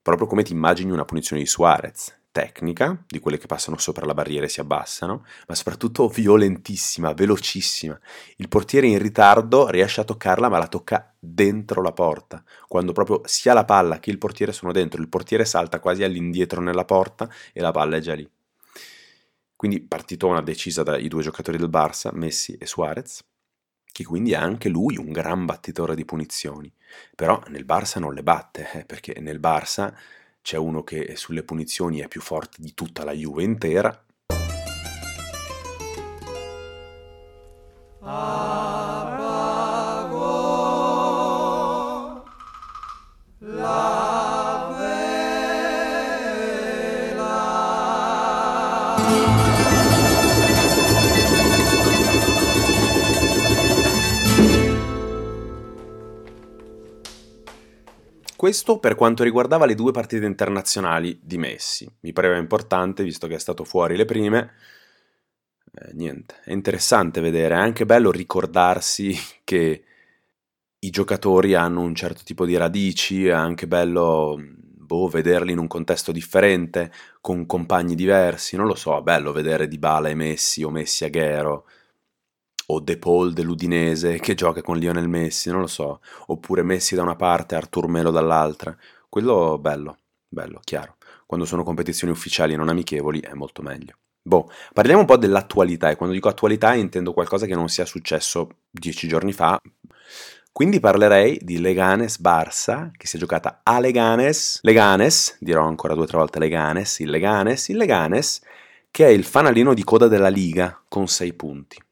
Proprio 0.00 0.28
come 0.28 0.44
ti 0.44 0.52
immagini 0.52 0.92
una 0.92 1.04
punizione 1.04 1.42
di 1.42 1.48
Suarez 1.48 2.21
tecnica, 2.32 3.04
di 3.06 3.20
quelle 3.20 3.38
che 3.38 3.46
passano 3.46 3.76
sopra 3.78 4.06
la 4.06 4.14
barriera 4.14 4.46
e 4.46 4.48
si 4.48 4.60
abbassano, 4.60 5.24
ma 5.46 5.54
soprattutto 5.54 6.08
violentissima, 6.08 7.12
velocissima. 7.12 7.98
Il 8.36 8.48
portiere 8.48 8.86
in 8.88 8.98
ritardo 8.98 9.68
riesce 9.68 10.00
a 10.00 10.04
toccarla, 10.04 10.48
ma 10.48 10.58
la 10.58 10.66
tocca 10.66 11.14
dentro 11.18 11.82
la 11.82 11.92
porta, 11.92 12.42
quando 12.66 12.92
proprio 12.92 13.20
sia 13.26 13.52
la 13.52 13.64
palla 13.64 14.00
che 14.00 14.10
il 14.10 14.18
portiere 14.18 14.52
sono 14.52 14.72
dentro. 14.72 15.00
Il 15.00 15.08
portiere 15.08 15.44
salta 15.44 15.78
quasi 15.78 16.02
all'indietro 16.02 16.60
nella 16.60 16.84
porta 16.84 17.30
e 17.52 17.60
la 17.60 17.70
palla 17.70 17.98
è 17.98 18.00
già 18.00 18.14
lì. 18.14 18.28
Quindi 19.54 19.80
partitona 19.80 20.40
decisa 20.40 20.82
dai 20.82 21.06
due 21.06 21.22
giocatori 21.22 21.56
del 21.56 21.68
Barça, 21.68 22.10
Messi 22.12 22.56
e 22.58 22.66
Suarez, 22.66 23.22
che 23.92 24.04
quindi 24.04 24.32
è 24.32 24.36
anche 24.36 24.68
lui 24.68 24.96
un 24.96 25.12
gran 25.12 25.44
battitore 25.44 25.94
di 25.94 26.04
punizioni. 26.04 26.72
Però 27.14 27.40
nel 27.48 27.64
Barça 27.64 28.00
non 28.00 28.14
le 28.14 28.22
batte, 28.22 28.68
eh, 28.72 28.84
perché 28.84 29.20
nel 29.20 29.38
Barça 29.38 29.94
c'è 30.42 30.56
uno 30.58 30.82
che 30.82 31.14
sulle 31.16 31.44
punizioni 31.44 32.00
è 32.00 32.08
più 32.08 32.20
forte 32.20 32.60
di 32.60 32.74
tutta 32.74 33.04
la 33.04 33.12
Juve 33.12 33.44
intera. 33.44 34.04
Questo 58.42 58.80
per 58.80 58.96
quanto 58.96 59.22
riguardava 59.22 59.66
le 59.66 59.76
due 59.76 59.92
partite 59.92 60.26
internazionali 60.26 61.16
di 61.22 61.38
Messi. 61.38 61.88
Mi 62.00 62.12
pareva 62.12 62.38
importante, 62.38 63.04
visto 63.04 63.28
che 63.28 63.36
è 63.36 63.38
stato 63.38 63.62
fuori 63.62 63.94
le 63.94 64.04
prime. 64.04 64.50
Eh, 65.72 65.92
niente, 65.92 66.40
è 66.42 66.50
interessante 66.50 67.20
vedere, 67.20 67.54
è 67.54 67.58
anche 67.58 67.86
bello 67.86 68.10
ricordarsi 68.10 69.16
che 69.44 69.84
i 70.76 70.90
giocatori 70.90 71.54
hanno 71.54 71.82
un 71.82 71.94
certo 71.94 72.22
tipo 72.24 72.44
di 72.44 72.56
radici, 72.56 73.28
è 73.28 73.30
anche 73.30 73.68
bello 73.68 74.36
boh, 74.36 75.06
vederli 75.06 75.52
in 75.52 75.58
un 75.58 75.68
contesto 75.68 76.10
differente, 76.10 76.90
con 77.20 77.46
compagni 77.46 77.94
diversi, 77.94 78.56
non 78.56 78.66
lo 78.66 78.74
so, 78.74 78.98
è 78.98 79.02
bello 79.02 79.30
vedere 79.30 79.68
Dybala 79.68 80.08
e 80.08 80.16
Messi 80.16 80.64
o 80.64 80.70
Messi 80.70 81.04
e 81.04 81.06
Aguero 81.06 81.66
o 82.72 82.80
De 82.80 82.96
Paul 82.96 83.32
dell'Udinese 83.32 84.18
che 84.18 84.34
gioca 84.34 84.62
con 84.62 84.78
Lionel 84.78 85.08
Messi, 85.08 85.50
non 85.50 85.60
lo 85.60 85.66
so, 85.66 86.00
oppure 86.26 86.62
Messi 86.62 86.94
da 86.94 87.02
una 87.02 87.16
parte 87.16 87.54
Artur 87.54 87.86
Melo 87.88 88.10
dall'altra. 88.10 88.76
Quello 89.08 89.58
bello, 89.58 89.98
bello, 90.28 90.60
chiaro. 90.64 90.96
Quando 91.26 91.46
sono 91.46 91.64
competizioni 91.64 92.12
ufficiali 92.12 92.54
e 92.54 92.56
non 92.56 92.68
amichevoli 92.68 93.20
è 93.20 93.34
molto 93.34 93.62
meglio. 93.62 93.96
Boh, 94.22 94.50
parliamo 94.72 95.00
un 95.00 95.06
po' 95.06 95.16
dell'attualità 95.16 95.90
e 95.90 95.96
quando 95.96 96.14
dico 96.14 96.28
attualità 96.28 96.74
intendo 96.74 97.12
qualcosa 97.12 97.46
che 97.46 97.54
non 97.54 97.68
sia 97.68 97.84
successo 97.84 98.48
dieci 98.70 99.08
giorni 99.08 99.32
fa. 99.32 99.60
Quindi 100.52 100.80
parlerei 100.80 101.38
di 101.42 101.58
Leganes 101.58 102.20
Barça, 102.20 102.90
che 102.96 103.06
si 103.06 103.16
è 103.16 103.18
giocata 103.18 103.60
a 103.62 103.80
Leganes, 103.80 104.60
Leganes, 104.62 105.38
dirò 105.40 105.66
ancora 105.66 105.94
due 105.94 106.04
o 106.04 106.06
tre 106.06 106.18
volte 106.18 106.38
Leganes, 106.38 107.00
il 107.00 107.10
Leganes, 107.10 107.68
il 107.68 107.78
Leganes, 107.78 108.40
che 108.90 109.06
è 109.06 109.08
il 109.08 109.24
fanalino 109.24 109.72
di 109.72 109.82
coda 109.82 110.08
della 110.08 110.28
Liga 110.28 110.78
con 110.86 111.08
sei 111.08 111.32
punti. 111.32 111.82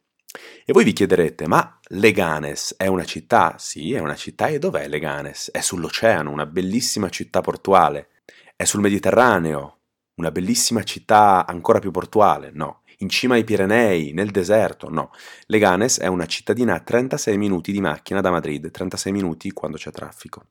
E 0.65 0.73
voi 0.73 0.85
vi 0.85 0.93
chiederete, 0.93 1.49
ma 1.49 1.79
Leganes 1.89 2.75
è 2.77 2.87
una 2.87 3.05
città? 3.05 3.57
Sì, 3.59 3.95
è 3.95 3.99
una 3.99 4.15
città 4.15 4.47
e 4.47 4.59
dov'è 4.59 4.87
Leganes? 4.87 5.51
È 5.51 5.61
sull'oceano, 5.61 6.31
una 6.31 6.47
bellissima 6.47 7.09
città 7.09 7.41
portuale. 7.41 8.11
È 8.55 8.65
sul 8.65 8.81
Mediterraneo, 8.81 9.79
una 10.15 10.31
bellissima 10.31 10.85
città 10.85 11.47
ancora 11.47 11.81
più 11.81 11.91
portuale? 11.91 12.51
No. 12.53 12.83
In 12.99 13.09
cima 13.09 13.35
ai 13.35 13.45
Pirenei, 13.45 14.13
nel 14.13 14.31
deserto? 14.31 14.89
No. 14.89 15.11
Leganes 15.47 15.99
è 15.99 16.07
una 16.07 16.27
cittadina 16.27 16.75
a 16.75 16.81
36 16.81 17.37
minuti 17.39 17.73
di 17.73 17.81
macchina 17.81 18.21
da 18.21 18.31
Madrid, 18.31 18.71
36 18.71 19.13
minuti 19.13 19.51
quando 19.53 19.79
c'è 19.79 19.91
traffico. 19.91 20.47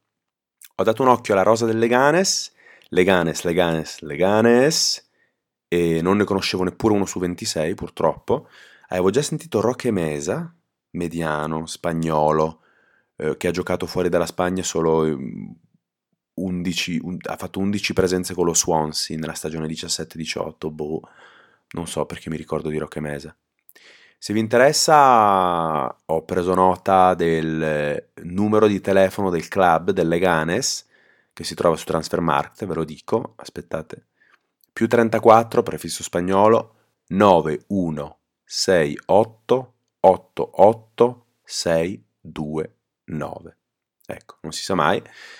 Ho 0.75 0.83
dato 0.83 1.03
un 1.03 1.09
occhio 1.09 1.33
alla 1.33 1.43
rosa 1.43 1.65
del 1.65 1.77
Leganes, 1.77 2.51
Leganes, 2.89 3.43
Leganes, 3.43 3.99
Leganes, 3.99 5.09
e 5.67 6.01
non 6.01 6.17
ne 6.17 6.23
conoscevo 6.23 6.63
neppure 6.63 6.95
uno 6.95 7.05
su 7.05 7.19
26 7.19 7.75
purtroppo, 7.75 8.49
Avevo 8.91 9.11
già 9.11 9.21
sentito 9.21 9.61
Roque 9.61 9.91
Mesa, 9.91 10.51
mediano, 10.91 11.67
spagnolo, 11.67 12.61
eh, 13.17 13.37
che 13.37 13.47
ha 13.47 13.51
giocato 13.51 13.85
fuori 13.85 14.09
dalla 14.09 14.25
Spagna 14.25 14.63
solo 14.63 15.15
11, 16.33 16.99
un, 17.03 17.17
ha 17.21 17.37
fatto 17.37 17.59
11 17.59 17.93
presenze 17.93 18.33
con 18.33 18.45
lo 18.45 18.55
Swansea 18.55 19.17
nella 19.17 19.33
stagione 19.33 19.67
17-18, 19.67 20.71
boh, 20.71 21.01
non 21.73 21.85
so 21.85 22.05
perché 22.07 22.31
mi 22.31 22.37
ricordo 22.37 22.69
di 22.69 22.79
Roque 22.79 22.99
Mesa. 22.99 23.35
Se 24.17 24.33
vi 24.33 24.39
interessa, 24.39 25.85
ho 26.05 26.25
preso 26.25 26.55
nota 26.55 27.13
del 27.13 28.11
numero 28.23 28.65
di 28.65 28.81
telefono 28.81 29.29
del 29.29 29.47
club 29.47 29.91
del 29.91 30.07
Leganes, 30.07 30.87
che 31.31 31.43
si 31.43 31.53
trova 31.53 31.75
su 31.75 31.85
Transfermarkt, 31.85 32.65
ve 32.65 32.73
lo 32.73 32.83
dico, 32.83 33.33
aspettate, 33.37 34.07
più 34.73 34.87
34, 34.87 35.61
prefisso 35.61 36.01
spagnolo, 36.01 36.75
91 37.09 38.18
68 38.51 39.73
88 39.99 41.25
629. 41.43 43.57
Ecco, 44.07 44.37
non 44.41 44.51
si 44.51 44.63
sa 44.63 44.73
mai. 44.73 44.99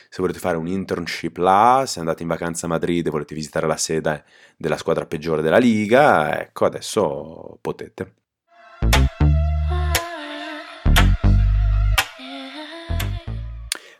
Se 0.10 0.22
volete 0.22 0.38
fare 0.38 0.58
un 0.58 0.68
internship 0.68 1.38
là, 1.38 1.86
se 1.88 1.98
andate 1.98 2.22
in 2.22 2.28
vacanza 2.28 2.68
a 2.68 2.70
Madrid 2.70 3.08
e 3.08 3.10
volete 3.10 3.34
visitare 3.34 3.66
la 3.66 3.78
sede 3.78 4.26
della 4.58 4.78
squadra 4.78 5.08
peggiore 5.08 5.42
della 5.42 5.58
Liga, 5.58 6.40
ecco, 6.40 6.66
adesso 6.66 7.58
potete. 7.62 8.19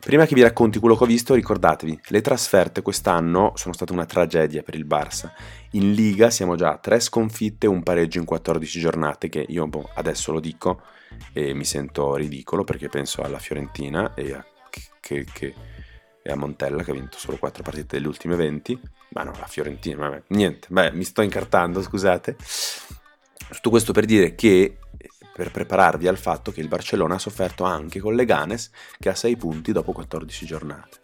Prima 0.00 0.24
che 0.24 0.34
vi 0.34 0.40
racconti 0.40 0.78
quello 0.78 0.96
che 0.96 1.04
ho 1.04 1.06
visto, 1.06 1.34
ricordatevi, 1.34 2.00
le 2.08 2.20
trasferte 2.22 2.80
quest'anno 2.80 3.52
sono 3.54 3.74
state 3.74 3.92
una 3.92 4.06
tragedia 4.06 4.62
per 4.62 4.74
il 4.74 4.86
Barça. 4.86 5.30
In 5.72 5.92
Liga 5.92 6.30
siamo 6.30 6.56
già 6.56 6.72
a 6.72 6.78
3 6.78 7.00
sconfitte 7.00 7.66
e 7.66 7.68
un 7.68 7.82
pareggio 7.82 8.18
in 8.18 8.24
14 8.24 8.80
giornate, 8.80 9.28
che 9.28 9.44
io 9.46 9.66
boh, 9.66 9.90
adesso 9.94 10.32
lo 10.32 10.40
dico 10.40 10.80
e 11.34 11.52
mi 11.52 11.64
sento 11.64 12.14
ridicolo 12.14 12.64
perché 12.64 12.88
penso 12.88 13.20
alla 13.20 13.38
Fiorentina 13.38 14.14
e 14.14 14.32
a, 14.32 14.44
che, 15.00 15.26
che, 15.30 15.54
e 16.22 16.32
a 16.32 16.36
Montella 16.36 16.82
che 16.82 16.92
ha 16.92 16.94
vinto 16.94 17.18
solo 17.18 17.36
4 17.36 17.62
partite 17.62 17.96
delle 17.96 18.08
ultime 18.08 18.36
20. 18.36 18.80
Ma 19.10 19.22
no, 19.22 19.32
la 19.38 19.46
Fiorentina, 19.46 20.08
vabbè, 20.08 20.22
niente, 20.28 20.66
beh, 20.70 20.92
mi 20.92 21.04
sto 21.04 21.20
incartando, 21.20 21.82
scusate. 21.82 22.36
Tutto 23.50 23.68
questo 23.68 23.92
per 23.92 24.06
dire 24.06 24.34
che 24.34 24.78
per 25.40 25.50
prepararvi 25.50 26.06
al 26.06 26.18
fatto 26.18 26.52
che 26.52 26.60
il 26.60 26.68
Barcellona 26.68 27.14
ha 27.14 27.18
sofferto 27.18 27.64
anche 27.64 27.98
con 27.98 28.14
Leganes 28.14 28.70
che 28.98 29.08
ha 29.08 29.14
6 29.14 29.38
punti 29.38 29.72
dopo 29.72 29.92
14 29.92 30.44
giornate. 30.44 31.00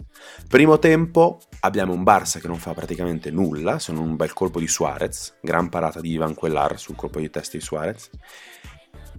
Primo 0.46 0.78
tempo 0.78 1.40
abbiamo 1.60 1.94
un 1.94 2.02
Barça 2.02 2.38
che 2.38 2.46
non 2.46 2.58
fa 2.58 2.74
praticamente 2.74 3.30
nulla, 3.30 3.78
sono 3.78 4.02
un 4.02 4.14
bel 4.14 4.34
colpo 4.34 4.60
di 4.60 4.68
Suarez, 4.68 5.38
gran 5.40 5.70
parata 5.70 6.02
di 6.02 6.10
Ivan 6.10 6.34
Quellar 6.34 6.78
sul 6.78 6.96
colpo 6.96 7.18
di 7.18 7.30
testa 7.30 7.56
di 7.56 7.62
Suarez, 7.62 8.10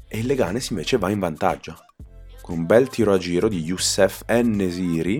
e 0.07 0.19
il 0.19 0.27
Leganes 0.27 0.69
invece 0.69 0.99
va 0.99 1.09
in 1.09 1.17
vantaggio, 1.17 1.77
con 2.43 2.59
un 2.59 2.67
bel 2.67 2.87
tiro 2.87 3.11
a 3.11 3.17
giro 3.17 3.47
di 3.47 3.63
Youssef 3.63 4.23
Nesiri, 4.27 5.19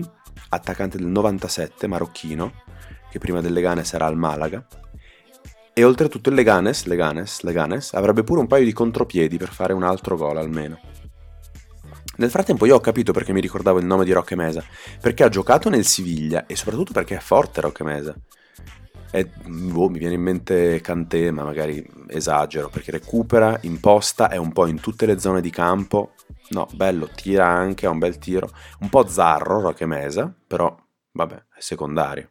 attaccante 0.50 0.96
del 0.96 1.08
97 1.08 1.88
marocchino, 1.88 2.52
che 3.10 3.18
prima 3.18 3.40
del 3.40 3.52
Leganes 3.52 3.92
era 3.94 4.06
al 4.06 4.16
Malaga, 4.16 4.64
e 5.78 5.84
oltretutto 5.84 6.30
il 6.30 6.34
Leganes, 6.34 6.86
Leganes, 6.86 7.42
Leganes 7.42 7.94
avrebbe 7.94 8.24
pure 8.24 8.40
un 8.40 8.48
paio 8.48 8.64
di 8.64 8.72
contropiedi 8.72 9.36
per 9.36 9.50
fare 9.50 9.72
un 9.72 9.84
altro 9.84 10.16
gol 10.16 10.36
almeno. 10.36 10.80
Nel 12.16 12.30
frattempo 12.30 12.66
io 12.66 12.74
ho 12.74 12.80
capito 12.80 13.12
perché 13.12 13.32
mi 13.32 13.40
ricordavo 13.40 13.78
il 13.78 13.86
nome 13.86 14.04
di 14.04 14.10
Roque 14.10 14.34
Mesa, 14.34 14.64
perché 15.00 15.22
ha 15.22 15.28
giocato 15.28 15.68
nel 15.68 15.84
Siviglia 15.84 16.46
e 16.46 16.56
soprattutto 16.56 16.92
perché 16.92 17.14
è 17.14 17.20
forte 17.20 17.60
Roque 17.60 17.84
Mesa. 17.84 18.12
E, 19.12 19.30
boh, 19.46 19.88
mi 19.88 20.00
viene 20.00 20.14
in 20.14 20.20
mente 20.20 20.80
Kanté, 20.80 21.30
ma 21.30 21.44
magari 21.44 21.88
esagero, 22.08 22.70
perché 22.70 22.90
recupera, 22.90 23.56
imposta, 23.60 24.30
è 24.30 24.36
un 24.36 24.50
po' 24.50 24.66
in 24.66 24.80
tutte 24.80 25.06
le 25.06 25.20
zone 25.20 25.40
di 25.40 25.50
campo. 25.50 26.14
No, 26.48 26.66
bello, 26.74 27.08
tira 27.14 27.46
anche, 27.46 27.86
ha 27.86 27.90
un 27.90 28.00
bel 28.00 28.18
tiro. 28.18 28.50
Un 28.80 28.88
po' 28.88 29.06
zarro 29.06 29.60
Roque 29.60 29.86
Mesa, 29.86 30.34
però 30.44 30.76
vabbè, 31.12 31.36
è 31.54 31.60
secondario. 31.60 32.30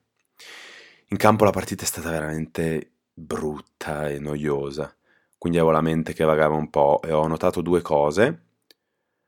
In 1.12 1.16
campo 1.16 1.46
la 1.46 1.52
partita 1.52 1.84
è 1.84 1.88
stata 1.88 2.10
veramente 2.10 2.97
brutta 3.20 4.10
e 4.10 4.20
noiosa, 4.20 4.96
quindi 5.40 5.58
avevo 5.58 5.74
la 5.74 5.82
mente 5.82 6.14
che 6.14 6.24
vagava 6.24 6.54
un 6.54 6.70
po' 6.70 7.02
e 7.02 7.12
ho 7.12 7.26
notato 7.26 7.62
due 7.62 7.82
cose. 7.82 8.44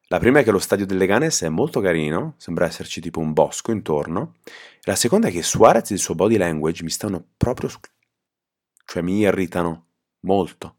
La 0.10 0.19
prima 0.19 0.39
è 0.39 0.43
che 0.43 0.52
lo 0.52 0.60
stadio 0.60 0.86
del 0.86 0.97
Leganes 0.97 1.41
è 1.41 1.49
molto 1.49 1.82
carino, 1.82 2.36
sembra 2.38 2.65
esserci 2.65 3.02
tipo 3.02 3.19
un 3.19 3.34
bosco 3.34 3.71
intorno. 3.71 4.36
La 4.84 4.95
seconda 4.95 5.28
è 5.28 5.32
che 5.32 5.41
Suarez 5.41 5.89
e 5.89 5.95
il 5.95 5.99
suo 5.99 6.15
body 6.15 6.38
language 6.38 6.84
mi 6.84 6.89
stanno 6.89 7.23
proprio... 7.36 7.69
cioè 8.86 9.02
mi 9.02 9.19
irritano 9.19 9.88
molto. 10.21 10.75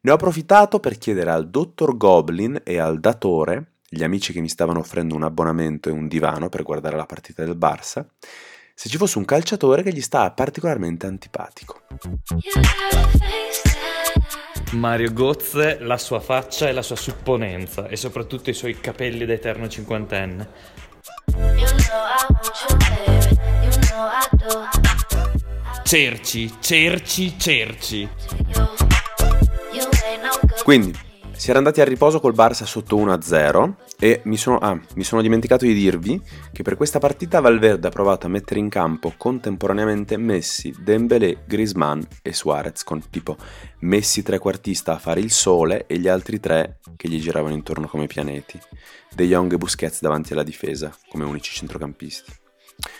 Ne 0.00 0.10
ho 0.10 0.14
approfittato 0.14 0.80
per 0.80 0.98
chiedere 0.98 1.30
al 1.30 1.50
dottor 1.50 1.96
Goblin 1.96 2.60
e 2.64 2.78
al 2.78 2.98
datore, 2.98 3.74
gli 3.88 4.02
amici 4.02 4.32
che 4.32 4.40
mi 4.40 4.48
stavano 4.48 4.80
offrendo 4.80 5.14
un 5.14 5.22
abbonamento 5.22 5.88
e 5.88 5.92
un 5.92 6.08
divano 6.08 6.48
per 6.48 6.62
guardare 6.62 6.96
la 6.96 7.06
partita 7.06 7.44
del 7.44 7.56
Barça, 7.56 8.04
se 8.78 8.90
ci 8.90 8.98
fosse 8.98 9.16
un 9.16 9.24
calciatore 9.24 9.82
che 9.82 9.90
gli 9.90 10.02
sta 10.02 10.30
particolarmente 10.32 11.06
antipatico. 11.06 11.80
Mario 14.72 15.14
Gozze, 15.14 15.78
la 15.80 15.96
sua 15.96 16.20
faccia 16.20 16.68
e 16.68 16.72
la 16.72 16.82
sua 16.82 16.94
supponenza 16.94 17.88
e 17.88 17.96
soprattutto 17.96 18.50
i 18.50 18.52
suoi 18.52 18.78
capelli 18.78 19.24
da 19.24 19.32
eterno 19.32 19.66
cinquantenne. 19.66 20.48
Cerci, 25.82 26.54
cerci, 26.60 27.38
cerci. 27.38 28.08
Quindi, 30.62 30.94
si 31.32 31.48
era 31.48 31.58
andati 31.58 31.80
a 31.80 31.84
riposo 31.84 32.20
col 32.20 32.34
Barça 32.34 32.64
sotto 32.64 32.98
1-0 32.98 33.72
e 33.98 34.20
mi 34.24 34.36
sono, 34.36 34.58
ah, 34.58 34.78
mi 34.94 35.04
sono, 35.04 35.22
dimenticato 35.22 35.64
di 35.64 35.72
dirvi 35.72 36.20
che 36.52 36.62
per 36.62 36.76
questa 36.76 36.98
partita 36.98 37.40
Valverde 37.40 37.88
ha 37.88 37.90
provato 37.90 38.26
a 38.26 38.30
mettere 38.30 38.60
in 38.60 38.68
campo 38.68 39.14
contemporaneamente 39.16 40.16
Messi, 40.16 40.74
Dembélé, 40.78 41.44
Griezmann 41.46 42.02
e 42.22 42.32
Suarez 42.32 42.84
con 42.84 43.02
tipo 43.08 43.36
Messi 43.80 44.22
trequartista 44.22 44.94
a 44.94 44.98
fare 44.98 45.20
il 45.20 45.30
sole 45.30 45.86
e 45.86 45.98
gli 45.98 46.08
altri 46.08 46.40
tre 46.40 46.80
che 46.96 47.08
gli 47.08 47.20
giravano 47.20 47.54
intorno 47.54 47.86
come 47.86 48.06
pianeti, 48.06 48.60
De 49.14 49.26
Jong 49.26 49.52
e 49.52 49.56
Busquets 49.56 50.00
davanti 50.00 50.34
alla 50.34 50.42
difesa 50.42 50.94
come 51.08 51.24
unici 51.24 51.54
centrocampisti. 51.54 52.32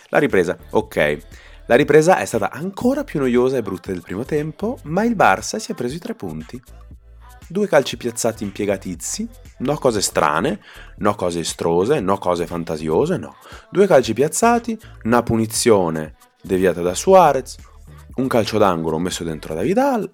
La 0.08 0.18
ripresa, 0.18 0.56
ok. 0.70 1.18
La 1.66 1.74
ripresa 1.74 2.18
è 2.18 2.24
stata 2.24 2.50
ancora 2.50 3.04
più 3.04 3.18
noiosa 3.18 3.56
e 3.56 3.62
brutta 3.62 3.90
del 3.90 4.00
primo 4.00 4.24
tempo, 4.24 4.78
ma 4.84 5.04
il 5.04 5.16
Barça 5.16 5.56
si 5.56 5.72
è 5.72 5.74
preso 5.74 5.96
i 5.96 5.98
tre 5.98 6.14
punti 6.14 6.62
due 7.48 7.66
calci 7.68 7.96
piazzati 7.96 8.44
impiegatizi, 8.44 9.28
no 9.58 9.76
cose 9.78 10.00
strane, 10.00 10.60
no 10.98 11.14
cose 11.14 11.40
estrose, 11.40 12.00
no 12.00 12.18
cose 12.18 12.46
fantasiose, 12.46 13.16
no. 13.16 13.36
Due 13.70 13.86
calci 13.86 14.12
piazzati, 14.12 14.78
una 15.04 15.22
punizione 15.22 16.16
deviata 16.42 16.82
da 16.82 16.94
Suarez, 16.94 17.56
un 18.16 18.28
calcio 18.28 18.58
d'angolo 18.58 18.98
messo 18.98 19.24
dentro 19.24 19.54
da 19.54 19.62
Vidal. 19.62 20.10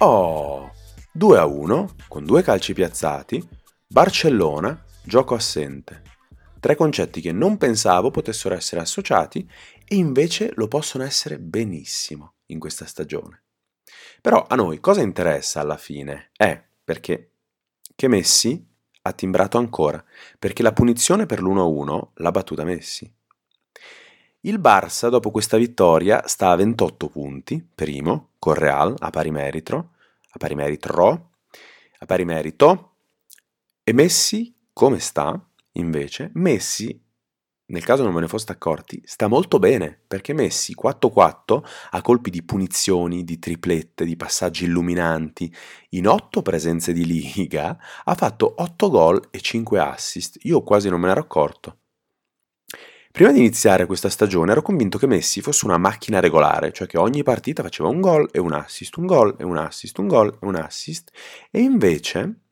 Oh, 0.00 0.70
2 1.12 1.38
a 1.38 1.44
1 1.44 1.94
con 2.08 2.24
due 2.24 2.42
calci 2.42 2.72
piazzati, 2.72 3.46
Barcellona, 3.86 4.84
gioco 5.02 5.34
assente. 5.34 6.02
Tre 6.60 6.76
concetti 6.76 7.20
che 7.20 7.32
non 7.32 7.56
pensavo 7.56 8.10
potessero 8.10 8.54
essere 8.54 8.80
associati 8.80 9.48
e 9.84 9.94
invece 9.96 10.52
lo 10.56 10.68
possono 10.68 11.04
essere 11.04 11.38
benissimo 11.38 12.34
in 12.46 12.58
questa 12.58 12.84
stagione. 12.84 13.44
Però 14.20 14.44
a 14.46 14.54
noi 14.56 14.80
cosa 14.80 15.00
interessa 15.00 15.60
alla 15.60 15.76
fine? 15.76 16.30
È 16.36 16.67
perché 16.88 17.32
che 17.94 18.08
Messi 18.08 18.66
ha 19.02 19.12
timbrato 19.12 19.58
ancora, 19.58 20.02
perché 20.38 20.62
la 20.62 20.72
punizione 20.72 21.26
per 21.26 21.42
l'1-1 21.42 22.12
l'ha 22.14 22.30
battuta 22.30 22.64
Messi. 22.64 23.12
Il 24.40 24.58
Barça 24.58 25.10
dopo 25.10 25.30
questa 25.30 25.58
vittoria 25.58 26.26
sta 26.26 26.48
a 26.48 26.56
28 26.56 27.08
punti, 27.08 27.62
primo, 27.74 28.30
con 28.38 28.54
Real 28.54 28.94
a 29.00 29.10
pari 29.10 29.30
merito, 29.30 29.90
a 30.30 30.38
pari 30.38 30.54
merito, 30.54 31.30
a 31.98 32.06
pari 32.06 32.24
merito, 32.24 32.94
e 33.84 33.92
Messi 33.92 34.56
come 34.72 34.98
sta? 34.98 35.38
Invece, 35.72 36.30
Messi 36.36 36.98
nel 37.68 37.84
caso 37.84 38.02
non 38.02 38.14
ve 38.14 38.20
ne 38.20 38.28
foste 38.28 38.52
accorti, 38.52 39.00
sta 39.04 39.26
molto 39.26 39.58
bene, 39.58 39.98
perché 40.06 40.32
Messi 40.32 40.74
4-4 40.74 41.62
a 41.90 42.00
colpi 42.00 42.30
di 42.30 42.42
punizioni, 42.42 43.24
di 43.24 43.38
triplette, 43.38 44.04
di 44.04 44.16
passaggi 44.16 44.64
illuminanti, 44.64 45.54
in 45.90 46.08
8 46.08 46.40
presenze 46.42 46.92
di 46.92 47.04
liga, 47.04 47.78
ha 48.04 48.14
fatto 48.14 48.54
8 48.56 48.90
gol 48.90 49.28
e 49.30 49.40
5 49.40 49.78
assist. 49.80 50.38
Io 50.42 50.62
quasi 50.62 50.88
non 50.88 51.00
me 51.00 51.06
ne 51.06 51.12
ero 51.12 51.20
accorto. 51.20 51.78
Prima 53.10 53.32
di 53.32 53.38
iniziare 53.38 53.86
questa 53.86 54.08
stagione 54.08 54.52
ero 54.52 54.62
convinto 54.62 54.96
che 54.96 55.06
Messi 55.06 55.40
fosse 55.40 55.64
una 55.66 55.76
macchina 55.76 56.20
regolare, 56.20 56.72
cioè 56.72 56.86
che 56.86 56.98
ogni 56.98 57.22
partita 57.22 57.62
faceva 57.62 57.88
un 57.88 58.00
gol 58.00 58.28
e 58.32 58.38
un 58.38 58.52
assist, 58.52 58.96
un 58.96 59.06
gol 59.06 59.34
e 59.38 59.44
un 59.44 59.56
assist, 59.56 59.98
un 59.98 60.06
gol 60.06 60.28
e 60.40 60.46
un 60.46 60.54
assist, 60.54 61.10
e 61.50 61.60
invece 61.60 62.42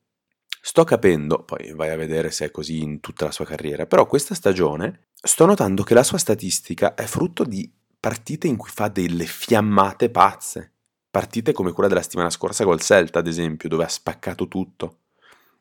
sto 0.67 0.83
capendo, 0.83 1.43
poi 1.45 1.71
vai 1.71 1.91
a 1.91 1.95
vedere 1.95 2.29
se 2.29 2.43
è 2.43 2.51
così 2.51 2.81
in 2.81 2.99
tutta 2.99 3.23
la 3.23 3.31
sua 3.31 3.45
carriera, 3.45 3.85
però 3.85 4.05
questa 4.05 4.35
stagione 4.35 5.11
sto 5.13 5.45
notando 5.45 5.81
che 5.83 5.93
la 5.93 6.03
sua 6.03 6.17
statistica 6.17 6.93
è 6.93 7.05
frutto 7.05 7.45
di 7.45 7.71
partite 7.97 8.47
in 8.47 8.57
cui 8.57 8.69
fa 8.69 8.89
delle 8.89 9.23
fiammate 9.23 10.09
pazze. 10.09 10.73
Partite 11.09 11.53
come 11.53 11.71
quella 11.71 11.87
della 11.87 12.01
settimana 12.01 12.29
scorsa 12.29 12.65
col 12.65 12.81
Celta, 12.81 13.19
ad 13.19 13.27
esempio, 13.27 13.69
dove 13.69 13.85
ha 13.85 13.87
spaccato 13.87 14.49
tutto. 14.49 15.03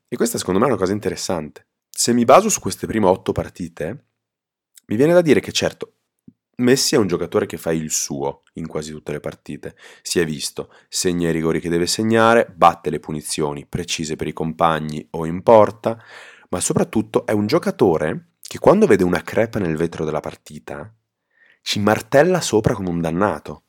E 0.08 0.16
questa 0.16 0.38
secondo 0.38 0.58
me 0.58 0.66
è 0.66 0.70
una 0.70 0.78
cosa 0.78 0.92
interessante. 0.92 1.68
Se 1.88 2.12
mi 2.12 2.24
baso 2.24 2.48
su 2.48 2.58
queste 2.58 2.88
prime 2.88 3.06
otto 3.06 3.30
partite, 3.30 4.06
mi 4.86 4.96
viene 4.96 5.12
da 5.12 5.20
dire 5.20 5.38
che 5.38 5.52
certo, 5.52 5.95
Messi 6.58 6.94
è 6.94 6.98
un 6.98 7.06
giocatore 7.06 7.44
che 7.44 7.58
fa 7.58 7.70
il 7.70 7.90
suo 7.90 8.42
in 8.54 8.66
quasi 8.66 8.90
tutte 8.90 9.12
le 9.12 9.20
partite. 9.20 9.76
Si 10.00 10.20
è 10.20 10.24
visto, 10.24 10.72
segna 10.88 11.28
i 11.28 11.32
rigori 11.32 11.60
che 11.60 11.68
deve 11.68 11.86
segnare, 11.86 12.46
batte 12.54 12.88
le 12.88 12.98
punizioni 12.98 13.66
precise 13.66 14.16
per 14.16 14.26
i 14.26 14.32
compagni 14.32 15.06
o 15.10 15.26
in 15.26 15.42
porta, 15.42 16.02
ma 16.48 16.60
soprattutto 16.60 17.26
è 17.26 17.32
un 17.32 17.46
giocatore 17.46 18.36
che 18.40 18.58
quando 18.58 18.86
vede 18.86 19.04
una 19.04 19.22
crepa 19.22 19.58
nel 19.58 19.76
vetro 19.76 20.06
della 20.06 20.20
partita, 20.20 20.90
ci 21.60 21.78
martella 21.80 22.40
sopra 22.40 22.74
come 22.74 22.88
un 22.88 23.02
dannato. 23.02 23.64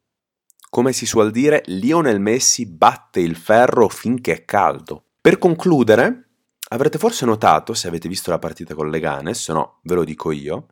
Come 0.70 0.94
si 0.94 1.06
suol 1.06 1.32
dire, 1.32 1.64
Lionel 1.66 2.22
Messi 2.22 2.66
batte 2.68 3.20
il 3.20 3.36
ferro 3.36 3.90
finché 3.90 4.34
è 4.34 4.46
caldo. 4.46 5.08
Per 5.20 5.38
concludere, 5.40 6.30
avrete 6.70 6.98
forse 6.98 7.26
notato, 7.26 7.74
se 7.74 7.90
avete 7.90 8.08
visto 8.08 8.30
la 8.30 8.40
partita 8.40 8.76
con 8.76 8.90
Leganes, 8.90 9.42
se 9.42 9.52
no 9.52 9.80
ve 9.84 9.96
lo 9.96 10.06
dico 10.06 10.32
io, 10.32 10.68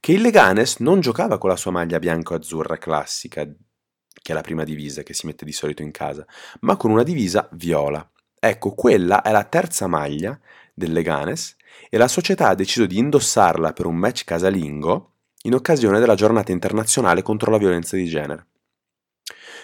che 0.00 0.12
il 0.12 0.20
Leganes 0.20 0.78
non 0.78 1.00
giocava 1.00 1.38
con 1.38 1.50
la 1.50 1.56
sua 1.56 1.70
maglia 1.70 1.98
bianco-azzurra 1.98 2.76
classica, 2.78 3.44
che 3.44 4.32
è 4.32 4.34
la 4.34 4.40
prima 4.40 4.64
divisa 4.64 5.02
che 5.02 5.14
si 5.14 5.26
mette 5.26 5.44
di 5.44 5.52
solito 5.52 5.82
in 5.82 5.90
casa, 5.90 6.26
ma 6.60 6.76
con 6.76 6.90
una 6.90 7.02
divisa 7.02 7.48
viola. 7.52 8.08
Ecco, 8.38 8.74
quella 8.74 9.22
è 9.22 9.30
la 9.30 9.44
terza 9.44 9.86
maglia 9.86 10.38
del 10.72 10.92
Leganes 10.92 11.56
e 11.88 11.96
la 11.96 12.08
società 12.08 12.48
ha 12.48 12.54
deciso 12.54 12.86
di 12.86 12.98
indossarla 12.98 13.72
per 13.72 13.86
un 13.86 13.96
match 13.96 14.24
casalingo 14.24 15.12
in 15.42 15.54
occasione 15.54 15.98
della 15.98 16.14
giornata 16.14 16.52
internazionale 16.52 17.22
contro 17.22 17.50
la 17.50 17.58
violenza 17.58 17.96
di 17.96 18.06
genere. 18.06 18.46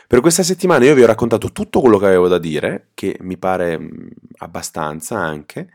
Per 0.06 0.20
questa 0.20 0.42
settimana 0.42 0.84
io 0.84 0.94
vi 0.94 1.02
ho 1.02 1.06
raccontato 1.06 1.52
tutto 1.52 1.80
quello 1.80 1.96
che 1.96 2.06
avevo 2.06 2.26
da 2.26 2.38
dire, 2.38 2.88
che 2.94 3.16
mi 3.20 3.36
pare 3.36 3.78
abbastanza 4.38 5.16
anche. 5.16 5.72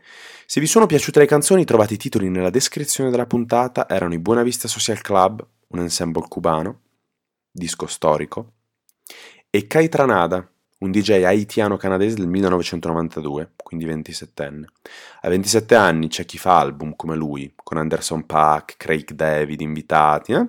Se 0.48 0.60
vi 0.60 0.66
sono 0.68 0.86
piaciute 0.86 1.18
le 1.18 1.26
canzoni 1.26 1.64
trovate 1.64 1.94
i 1.94 1.96
titoli 1.96 2.30
nella 2.30 2.50
descrizione 2.50 3.10
della 3.10 3.26
puntata, 3.26 3.88
erano 3.88 4.14
i 4.14 4.20
Buena 4.20 4.44
Vista 4.44 4.68
Social 4.68 5.00
Club, 5.00 5.44
un 5.70 5.80
ensemble 5.80 6.28
cubano, 6.28 6.82
disco 7.50 7.88
storico, 7.88 8.52
e 9.50 9.66
Caitranada, 9.66 10.48
un 10.78 10.92
DJ 10.92 11.24
haitiano-canadese 11.24 12.14
del 12.14 12.28
1992, 12.28 13.54
quindi 13.56 13.86
27enne. 13.86 14.66
A 15.22 15.28
27 15.28 15.74
anni 15.74 16.06
c'è 16.06 16.24
chi 16.24 16.38
fa 16.38 16.60
album 16.60 16.94
come 16.94 17.16
lui, 17.16 17.52
con 17.56 17.78
Anderson 17.78 18.24
Paak, 18.24 18.76
Craig 18.76 19.10
David 19.14 19.60
invitati, 19.62 20.30
eh? 20.30 20.46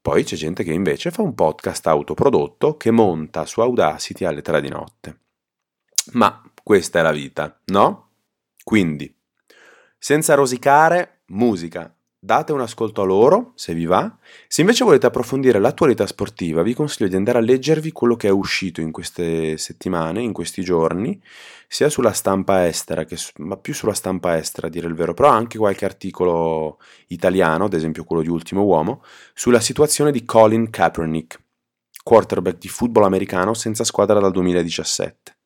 Poi 0.00 0.24
c'è 0.24 0.36
gente 0.36 0.64
che 0.64 0.72
invece 0.72 1.10
fa 1.10 1.20
un 1.20 1.34
podcast 1.34 1.86
autoprodotto 1.86 2.78
che 2.78 2.90
monta 2.90 3.44
su 3.44 3.60
Audacity 3.60 4.24
alle 4.24 4.40
3 4.40 4.62
di 4.62 4.70
notte. 4.70 5.18
Ma 6.12 6.42
questa 6.62 7.00
è 7.00 7.02
la 7.02 7.12
vita, 7.12 7.60
no? 7.66 8.11
Quindi, 8.62 9.14
senza 9.98 10.34
rosicare, 10.34 11.22
musica, 11.26 11.94
date 12.24 12.52
un 12.52 12.60
ascolto 12.60 13.02
a 13.02 13.04
loro, 13.04 13.52
se 13.56 13.74
vi 13.74 13.84
va. 13.84 14.16
Se 14.46 14.60
invece 14.60 14.84
volete 14.84 15.06
approfondire 15.06 15.58
l'attualità 15.58 16.06
sportiva, 16.06 16.62
vi 16.62 16.72
consiglio 16.72 17.08
di 17.08 17.16
andare 17.16 17.38
a 17.38 17.40
leggervi 17.40 17.90
quello 17.90 18.14
che 18.14 18.28
è 18.28 18.30
uscito 18.30 18.80
in 18.80 18.92
queste 18.92 19.56
settimane, 19.56 20.22
in 20.22 20.32
questi 20.32 20.62
giorni, 20.62 21.20
sia 21.66 21.88
sulla 21.88 22.12
stampa 22.12 22.68
estera, 22.68 23.04
che, 23.04 23.16
ma 23.38 23.56
più 23.56 23.74
sulla 23.74 23.92
stampa 23.92 24.36
estera 24.36 24.68
a 24.68 24.70
dire 24.70 24.86
il 24.86 24.94
vero, 24.94 25.14
però 25.14 25.30
anche 25.30 25.58
qualche 25.58 25.84
articolo 25.84 26.78
italiano, 27.08 27.64
ad 27.64 27.72
esempio 27.72 28.04
quello 28.04 28.22
di 28.22 28.28
Ultimo 28.28 28.62
Uomo, 28.62 29.02
sulla 29.34 29.60
situazione 29.60 30.12
di 30.12 30.24
Colin 30.24 30.70
Kaepernick, 30.70 31.40
quarterback 32.04 32.58
di 32.58 32.68
football 32.68 33.04
americano 33.04 33.52
senza 33.52 33.82
squadra 33.82 34.20
dal 34.20 34.30
2017. 34.30 35.36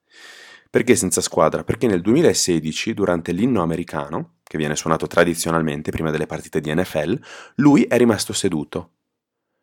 Perché 0.70 0.96
senza 0.96 1.20
squadra? 1.20 1.64
Perché 1.64 1.86
nel 1.86 2.00
2016, 2.00 2.94
durante 2.94 3.32
l'inno 3.32 3.62
americano, 3.62 4.36
che 4.42 4.58
viene 4.58 4.76
suonato 4.76 5.06
tradizionalmente 5.06 5.90
prima 5.90 6.10
delle 6.10 6.26
partite 6.26 6.60
di 6.60 6.74
NFL, 6.74 7.18
lui 7.56 7.84
è 7.84 7.96
rimasto 7.96 8.32
seduto. 8.32 8.90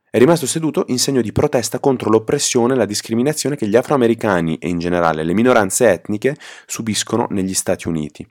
È 0.09 0.19
rimasto 0.19 0.45
seduto 0.45 0.85
in 0.89 0.99
segno 0.99 1.21
di 1.21 1.31
protesta 1.31 1.79
contro 1.79 2.09
l'oppressione 2.09 2.73
e 2.73 2.77
la 2.77 2.85
discriminazione 2.85 3.55
che 3.55 3.67
gli 3.67 3.75
afroamericani 3.75 4.57
e 4.59 4.67
in 4.69 4.77
generale 4.77 5.23
le 5.23 5.33
minoranze 5.33 5.89
etniche 5.89 6.37
subiscono 6.67 7.25
negli 7.31 7.55
Stati 7.55 7.87
Uniti. 7.87 8.27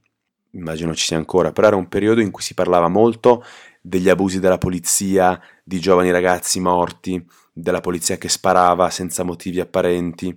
Immagino 0.53 0.95
ci 0.95 1.07
sia 1.07 1.17
ancora, 1.17 1.51
però 1.51 1.67
era 1.67 1.77
un 1.77 1.89
periodo 1.89 2.21
in 2.21 2.31
cui 2.31 2.43
si 2.43 2.55
parlava 2.55 2.89
molto 2.89 3.45
degli 3.81 4.09
abusi 4.09 4.39
della 4.39 4.59
polizia, 4.59 5.41
di 5.65 5.81
giovani 5.81 6.13
ragazzi 6.13 6.61
morti, 6.61 7.21
della 7.53 7.81
polizia 7.81 8.17
che 8.17 8.29
sparava 8.29 8.89
senza 8.91 9.25
motivi 9.25 9.59
apparenti. 9.59 10.37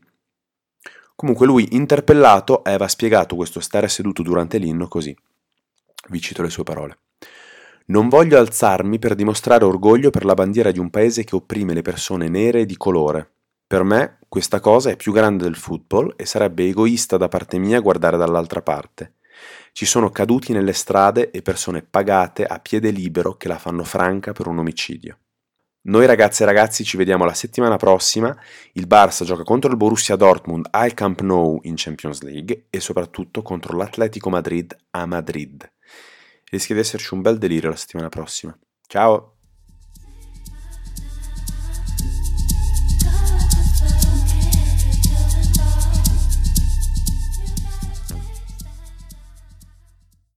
Comunque 1.16 1.46
lui, 1.46 1.68
interpellato, 1.72 2.62
aveva 2.62 2.90
spiegato 2.90 3.36
questo 3.36 3.62
stare 3.62 3.88
seduto 3.88 4.22
durante 4.22 4.58
l'inno 4.58 4.88
così. 4.88 5.16
Vi 6.10 6.20
cito 6.20 6.42
le 6.42 6.50
sue 6.50 6.64
parole. 6.64 6.98
Non 7.88 8.10
voglio 8.10 8.38
alzarmi 8.38 9.00
per 9.00 9.16
dimostrare 9.16 9.64
orgoglio 9.64 10.10
per 10.10 10.26
la 10.26 10.34
bandiera 10.34 10.72
di 10.72 10.80
un 10.80 10.90
paese 10.90 11.24
che 11.24 11.36
opprime 11.36 11.74
le 11.74 11.84
persone 11.84 12.28
nere 12.28 12.62
e 12.62 12.66
di 12.66 12.76
colore. 12.76 13.30
Per 13.66 13.84
me 13.84 14.18
questa 14.28 14.60
cosa 14.60 14.90
è 14.90 14.96
più 14.96 15.14
grande 15.14 15.44
del 15.44 15.56
football 15.56 16.14
e 16.18 16.26
sarebbe 16.26 16.68
egoista 16.68 17.16
da 17.16 17.28
parte 17.28 17.58
mia 17.60 17.80
guardare 17.80 18.18
dall'altra 18.18 18.62
parte. 18.62 19.14
Ci 19.72 19.86
sono 19.86 20.10
caduti 20.10 20.52
nelle 20.52 20.74
strade 20.74 21.32
e 21.32 21.42
persone 21.42 21.82
pagate 21.82 22.46
a 22.46 22.60
piede 22.60 22.90
libero 22.90 23.36
che 23.38 23.48
la 23.48 23.58
fanno 23.58 23.84
franca 23.84 24.34
per 24.34 24.48
un 24.48 24.60
omicidio. 24.60 25.18
Noi 25.86 26.06
ragazze 26.06 26.44
e 26.44 26.46
ragazzi 26.46 26.84
ci 26.84 26.98
vediamo 26.98 27.26
la 27.26 27.34
settimana 27.34 27.78
prossima. 27.78 28.36
Il 28.74 28.88
Barça 28.88 29.24
gioca 29.24 29.44
contro 29.44 29.70
il 29.70 29.78
Borussia 29.78 30.16
Dortmund 30.16 30.68
al 30.72 30.94
Camp 30.94 31.22
Nou 31.22 31.60
in 31.64 31.74
Champions 31.76 32.22
League 32.22 32.66
e 32.70 32.80
soprattutto 32.80 33.42
contro 33.42 33.78
l'Atletico 33.78 34.30
Madrid 34.30 34.76
a 34.92 35.06
Madrid 35.06 35.70
rischia 36.56 36.76
di 36.76 36.82
esserci 36.82 37.14
un 37.14 37.22
bel 37.22 37.38
delirio 37.38 37.70
la 37.70 37.76
settimana 37.76 38.10
prossima. 38.10 38.58
Ciao! 38.88 39.35